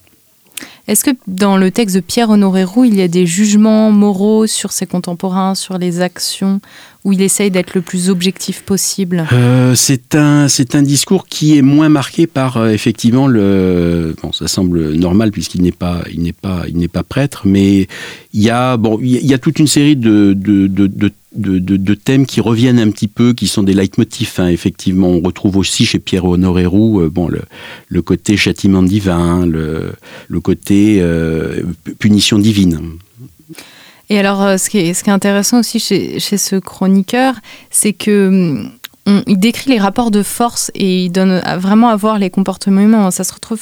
[0.89, 4.73] Est-ce que dans le texte de Pierre-Honoré Roux, il y a des jugements moraux sur
[4.73, 6.61] ses contemporains, sur les actions,
[7.07, 9.25] où il essaye d'être le plus objectif possible
[9.75, 14.15] C'est un, un discours qui est moins marqué par effectivement le.
[14.21, 17.87] Bon, ça semble normal puisqu'il n'est pas, il pas, il pas prêtre, mais
[18.33, 22.41] il y a, bon, y a toute une série de, de, de, de thèmes qui
[22.41, 24.41] reviennent un petit peu, qui sont des leitmotifs.
[24.41, 24.49] Hein.
[24.49, 27.43] Effectivement, on retrouve aussi chez Pierre-Honoré Roux euh, bon, le,
[27.89, 29.93] le, côté châtiment divin, le,
[30.29, 31.63] le côté euh,
[31.99, 32.81] punition divine.
[34.09, 37.35] Et alors, euh, ce qui est, intéressant aussi chez, chez ce chroniqueur,
[37.71, 38.69] c'est que
[39.27, 43.11] il décrit les rapports de force et il donne vraiment à voir les comportements humains.
[43.13, 43.61] Ça se retrouve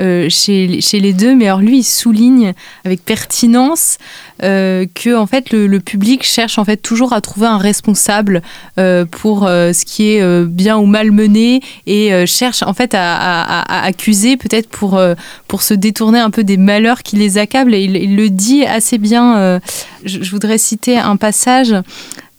[0.00, 2.52] euh, chez, chez, les deux, mais alors lui, il souligne
[2.84, 3.98] avec pertinence
[4.42, 8.42] euh, que en fait le, public cherche en fait toujours à trouver un responsable
[8.78, 14.36] euh, pour ce qui est bien ou mal mené et cherche en fait à, accuser
[14.36, 15.00] peut-être pour
[15.46, 17.74] pour se détourner un peu des malheurs qui les accablent.
[17.74, 19.60] Et il, le dit assez bien.
[20.04, 21.74] je voudrais citer un passage.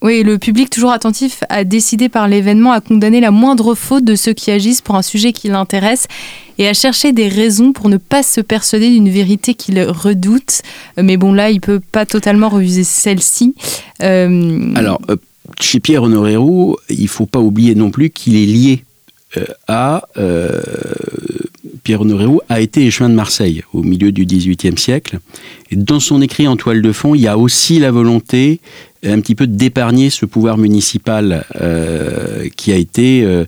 [0.04, 4.16] Oui, le public toujours attentif a décidé par l'événement à condamner la moindre faute de
[4.16, 6.08] ceux qui agissent pour un sujet qui l'intéresse
[6.58, 10.62] et à chercher des raisons pour ne pas se persuader d'une vérité qu'il redoute.
[11.02, 13.56] Mais bon, là, il peut pas totalement refuser celle-ci.
[14.02, 15.16] Euh, Alors, euh,
[15.62, 18.84] chez Pierre Honoré Roux, il faut pas oublier non plus qu'il est lié
[19.38, 20.04] euh, à
[21.84, 25.20] Pierre Honoré Roux a été échevin de Marseille au milieu du XVIIIe siècle.
[25.72, 28.62] Et dans son écrit en toile de fond, il y a aussi la volonté
[29.06, 33.46] un petit peu d'épargner ce pouvoir municipal euh, qui a été euh,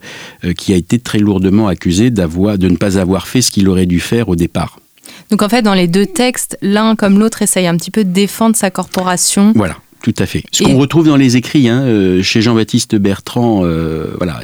[0.58, 3.86] qui a été très lourdement accusé d'avoir de ne pas avoir fait ce qu'il aurait
[3.86, 4.80] dû faire au départ.
[5.32, 8.12] Donc en fait, dans les deux textes, l'un comme l'autre essaye un petit peu de
[8.12, 9.54] défendre sa corporation.
[9.56, 9.78] Voilà.
[10.04, 10.44] Tout à fait.
[10.52, 13.62] Ce qu'on retrouve dans les écrits, hein, euh, chez Jean-Baptiste Bertrand,
[14.18, 14.40] voilà,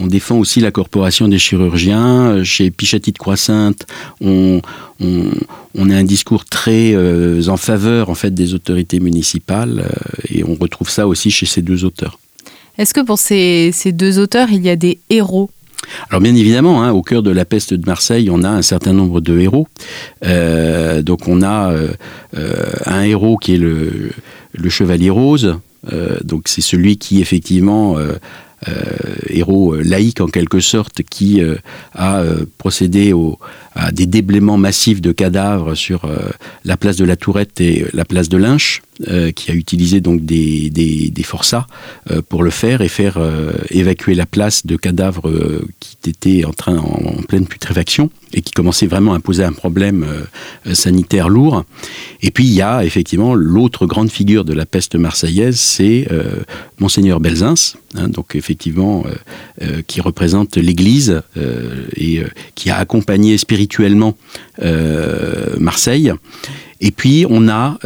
[0.00, 2.42] on défend aussi la corporation des chirurgiens.
[2.42, 3.86] Chez Pichati de Croix-Sainte,
[4.20, 4.62] on,
[5.00, 10.42] on, a un discours très euh, en faveur en fait des autorités municipales euh, et
[10.44, 12.18] on retrouve ça aussi chez ces deux auteurs.
[12.78, 15.50] Est-ce que pour ces, deux auteurs, il y a des héros?
[16.08, 18.92] Alors bien évidemment, hein, au cœur de la peste de Marseille, on a un certain
[18.92, 19.66] nombre de héros.
[20.24, 21.74] Euh, donc on a
[22.86, 24.10] un héros qui est le,
[24.52, 25.56] le Chevalier Rose.
[26.24, 28.14] donc c'est celui qui effectivement euh,
[29.30, 31.56] héros euh, laïque en quelque sorte qui euh,
[31.94, 32.22] a
[32.58, 33.38] procédé au,
[33.92, 36.08] des déblaiements massifs de cadavres sur
[36.64, 38.82] la place de la Tourette et la place de Lynch,
[39.34, 41.66] qui a utilisé donc des, des, forçats
[42.28, 43.18] pour le faire et faire
[43.70, 45.30] évacuer la place de cadavres
[45.78, 50.06] qui étaient en train en, pleine putréfaction et qui commençaient vraiment à poser un problème
[50.72, 51.64] sanitaire lourd.
[52.22, 56.06] Et puis il y a effectivement l'autre grande figure de la peste marseillaise, c'est
[56.80, 59.14] monseigneur Belzins, hein, donc effectivement euh,
[59.62, 62.22] euh, qui représente l'Église euh, et
[62.54, 63.69] qui a accompagné spirituellement
[65.58, 66.12] Marseille.
[66.82, 67.78] Et puis on a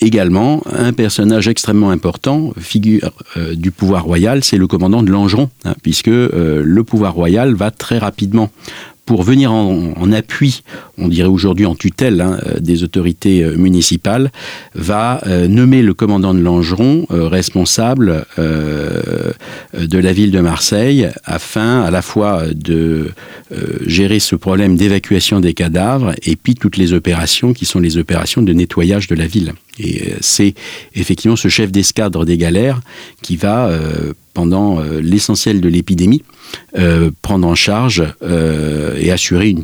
[0.00, 3.12] également un personnage extrêmement important, figure
[3.52, 7.98] du pouvoir royal, c'est le commandant de Langeron, hein, puisque le pouvoir royal va très
[7.98, 8.50] rapidement
[9.10, 10.62] pour venir en, appui,
[10.96, 14.30] on dirait aujourd'hui en tutelle hein, euh, des autorités euh, municipales,
[14.76, 21.90] va euh, nommer le commandant de Langeron responsable de la ville de Marseille afin à
[21.90, 23.10] la fois de
[23.84, 28.42] gérer ce problème d'évacuation des cadavres et puis toutes les opérations qui sont les opérations
[28.42, 29.54] de nettoyage de la ville.
[29.80, 30.54] Et c'est
[30.94, 32.80] effectivement ce chef d'escadre des galères
[33.22, 33.70] qui va,
[34.34, 36.22] pendant l'essentiel de l'épidémie,
[36.76, 39.54] euh, prendre en charge euh, et assurer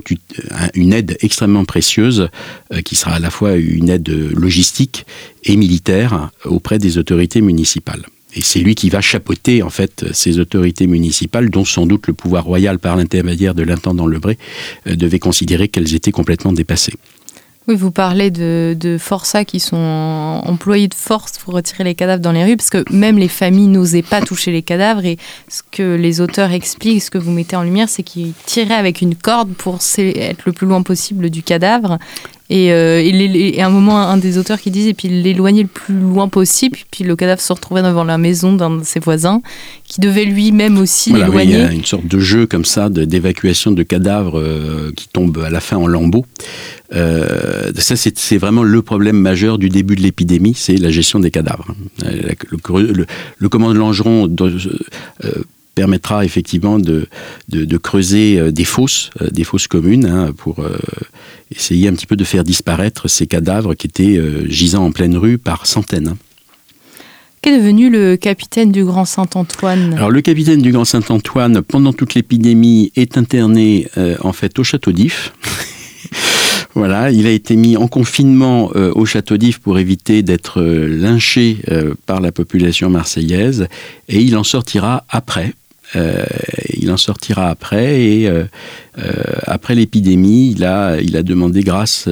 [0.75, 2.29] une, aide extrêmement précieuse
[2.73, 5.07] euh, qui sera à la fois une aide logistique
[5.45, 8.07] et militaire auprès des autorités municipales.
[8.35, 12.13] et c'est lui qui va chapeauter en fait ces autorités municipales, dont sans doute le
[12.13, 14.37] pouvoir royal par l'intermédiaire de l'intendant Lebré
[14.87, 16.95] devait considérer qu'elles étaient complètement dépassées.
[17.69, 19.77] Oui, vous parlez de, de forçats qui sont
[20.45, 23.67] employés de force pour retirer les cadavres dans les rues, parce que même les familles
[23.67, 25.05] n'osaient pas toucher les cadavres.
[25.05, 25.17] Et
[25.49, 29.03] ce que les auteurs expliquent, ce que vous mettez en lumière, c'est qu'ils tiraient avec
[29.03, 31.99] une corde pour être le plus loin possible du cadavre.
[32.49, 35.69] Et, euh, et, à un moment, un des auteurs qui disait, et puis l'éloigner le
[35.69, 39.43] plus loin possible, puis le cadavre se retrouvait devant la maison d'un de ses voisins,
[39.85, 41.55] qui devait lui-même aussi l'éloigner.
[41.55, 45.39] il y a une sorte de jeu comme ça d'évacuation de, cadavres euh, qui tombe
[45.39, 46.25] à la fin en lambeaux.
[46.95, 51.31] Euh, ça, c'est vraiment le problème majeur du début de l'épidémie, c'est la gestion des
[51.31, 51.75] cadavres.
[52.05, 53.07] Le,
[53.39, 54.29] le, commandant Langeron
[55.77, 57.07] permettra effectivement de,
[57.49, 60.79] de, creuser euh, des fosses, euh, des fosses communes, hein, pour euh,
[61.55, 64.19] essayer un petit peu de faire disparaître ces cadavres qui étaient
[64.49, 66.09] gisant en pleine rue par centaines.
[66.09, 66.17] Hein.
[67.43, 69.93] Qu'est devenu le capitaine du Grand Saint-Antoine?
[69.95, 73.87] Alors le capitaine du Grand Saint-Antoine, pendant toute l'épidémie, est interné
[74.21, 75.33] en fait au château d'If.
[76.75, 81.57] Voilà, il a été mis en confinement au château d'If pour éviter d'être lynché
[82.05, 83.67] par la population marseillaise
[84.09, 85.55] et il en sortira après
[85.97, 86.25] euh,
[86.75, 88.45] il en sortira après et euh,
[88.99, 89.13] euh,
[89.47, 92.09] après l'épidémie, il a, il a demandé grâce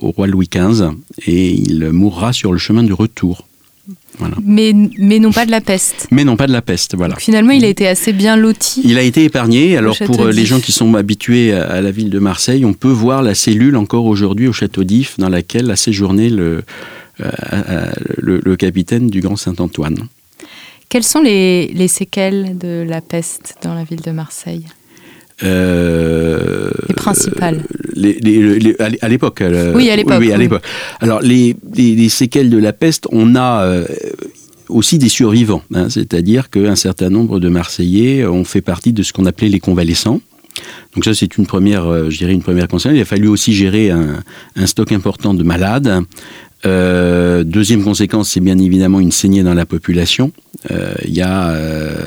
[0.00, 0.90] au roi Louis XV
[1.26, 3.46] et il mourra sur le chemin du retour.
[4.42, 6.06] Mais, mais non pas de la peste.
[6.10, 7.16] Mais non pas de la peste, voilà.
[7.16, 8.80] finalement, il a été assez bien loti.
[8.84, 9.76] Il a été épargné.
[9.76, 13.22] Alors pour les gens qui sont habitués à, la ville de Marseille, on peut voir
[13.22, 16.62] la cellule encore aujourd'hui au château d'If dans laquelle a séjourné le,
[18.18, 20.06] le, le capitaine du Grand Saint-Antoine.
[20.88, 24.64] Quelles sont les, séquelles de la peste dans la ville de Marseille
[25.42, 27.64] euh, les principales.
[29.00, 29.40] à l'époque.
[29.40, 30.20] Euh, oui, à l'époque.
[30.20, 30.32] Oui.
[31.00, 33.86] Alors, les, séquelles de la peste, on a euh,
[34.68, 35.62] aussi des survivants.
[35.74, 39.60] Hein, c'est-à-dire qu'un certain nombre de Marseillais ont fait partie de ce qu'on appelait les
[39.60, 40.20] convalescents.
[40.94, 42.96] Donc ça, c'est une première, je dirais une première conséquence.
[42.96, 44.22] Il a fallu aussi gérer un,
[44.54, 46.04] un stock important de malades.
[46.66, 50.32] Euh, deuxième conséquence, c'est bien évidemment une saignée dans la population.
[50.70, 52.06] Euh, il y a euh,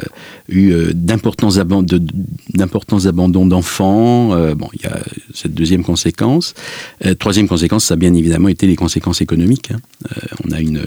[0.50, 4.30] eu d'importants abandons d'enfants.
[4.56, 5.00] bon, il y a
[5.34, 6.54] cette deuxième conséquence.
[7.20, 9.72] troisième conséquence, ça a bien évidemment été les conséquences économiques.
[9.72, 9.80] Hein.
[10.46, 10.82] on a une,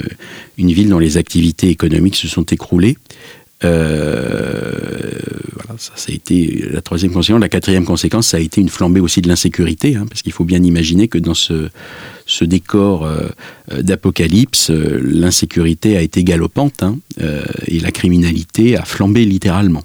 [0.59, 2.97] une ville dont les activités économiques se sont écroulées.
[3.65, 5.11] Euh,
[5.55, 7.41] voilà, ça, ça, a été la troisième conséquence.
[7.41, 10.45] La quatrième conséquence, ça a été une flambée aussi de l'insécurité, hein, parce qu'il faut
[10.45, 11.69] bien imaginer que dans ce,
[12.27, 13.29] ce décor euh,
[13.83, 16.99] d'apocalypse, euh, l'insécurité a été galopante hein,
[17.67, 19.83] et la criminalité a flambé littéralement.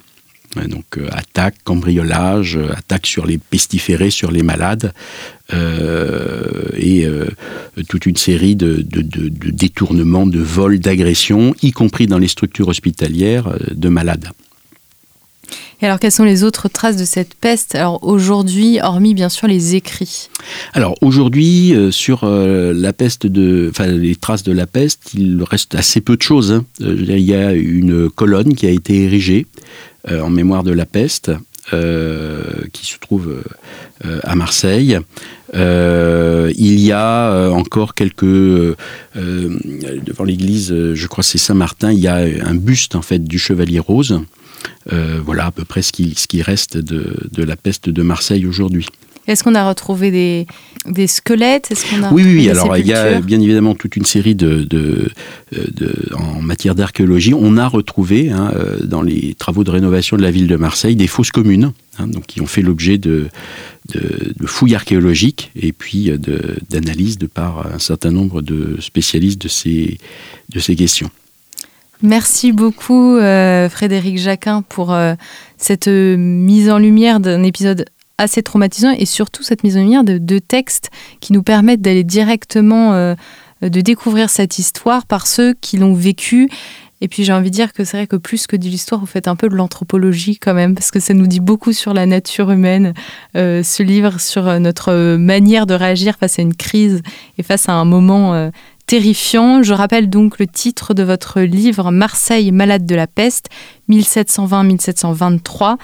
[0.68, 4.92] Donc attaque, cambriolage, attaque sur les pestiférés, sur les malades,
[5.54, 7.26] euh, et euh,
[7.88, 13.58] toute une série de, détournements, de vols, d'agressions, y compris dans les structures hospitalières euh,
[13.72, 14.30] de malades.
[15.80, 17.74] Et alors, quelles sont les autres traces de cette peste?
[17.74, 20.30] Alors aujourd'hui, hormis bien sûr les écrits.
[20.72, 26.00] Alors aujourd'hui, sur la peste de, enfin les traces de la peste, il reste assez
[26.00, 26.50] peu de choses.
[26.50, 26.64] Hein.
[26.80, 29.46] il y a une colonne qui a été érigée
[30.10, 31.32] en mémoire de la peste,
[31.70, 33.42] qui se trouve
[34.02, 35.00] à Marseille.
[35.54, 38.74] Euh, il y a euh, encore quelques euh,
[39.14, 43.78] devant l'église, je crois c'est Saint-Martin, il y a un buste en fait du chevalier
[43.78, 44.20] rose.
[44.90, 48.86] voilà à peu près ce qui, ce qui reste de la peste de Marseille aujourd'hui.
[49.26, 50.46] Est-ce qu'on a retrouvé des,
[50.86, 51.70] des squelettes?
[51.70, 54.62] Est-ce qu'on a Oui, oui, alors il y a bien évidemment toute une série de,
[54.62, 55.10] de,
[55.52, 57.34] de en matière d'archéologie.
[57.34, 58.52] On a retrouvé hein,
[58.84, 62.26] dans les travaux de rénovation de la ville de Marseille des fosses communes, hein, donc
[62.26, 63.28] qui ont fait l'objet de,
[63.94, 66.18] de, fouilles archéologiques et puis euh,
[66.70, 69.98] d'analyses de, par un certain nombre de spécialistes de ces,
[70.50, 71.10] de ces questions.
[72.02, 75.14] Merci beaucoup euh, Frédéric Jacquin pour euh,
[75.56, 77.86] cette mise en lumière d'un épisode
[78.18, 80.90] assez traumatisant et surtout cette mise en lumière de textes
[81.20, 83.14] qui nous permettent d'aller directement,
[83.60, 86.48] de découvrir cette histoire par ceux qui l'ont vécue
[87.00, 89.06] et puis j'ai envie de dire que c'est vrai que plus que de l'histoire, vous
[89.06, 92.06] faites un peu de l'anthropologie quand même, parce que ça nous dit beaucoup sur la
[92.06, 92.94] nature humaine,
[93.36, 97.02] euh, ce livre sur euh, notre manière de réagir face à une crise
[97.36, 98.50] et face à un moment euh,
[98.86, 99.62] terrifiant.
[99.62, 103.50] Je rappelle donc le titre de votre livre Marseille malade de la peste
[103.90, 105.76] 1720-1723.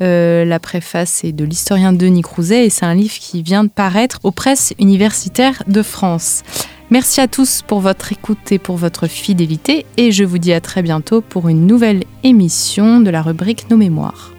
[0.00, 4.18] La préface est de l'historien Denis Crouzet et c'est un livre qui vient de paraître
[4.22, 6.42] aux presses universitaires de France.
[6.90, 10.60] Merci à tous pour votre écoute et pour votre fidélité et je vous dis à
[10.60, 14.37] très bientôt pour une nouvelle émission de la rubrique Nos mémoires.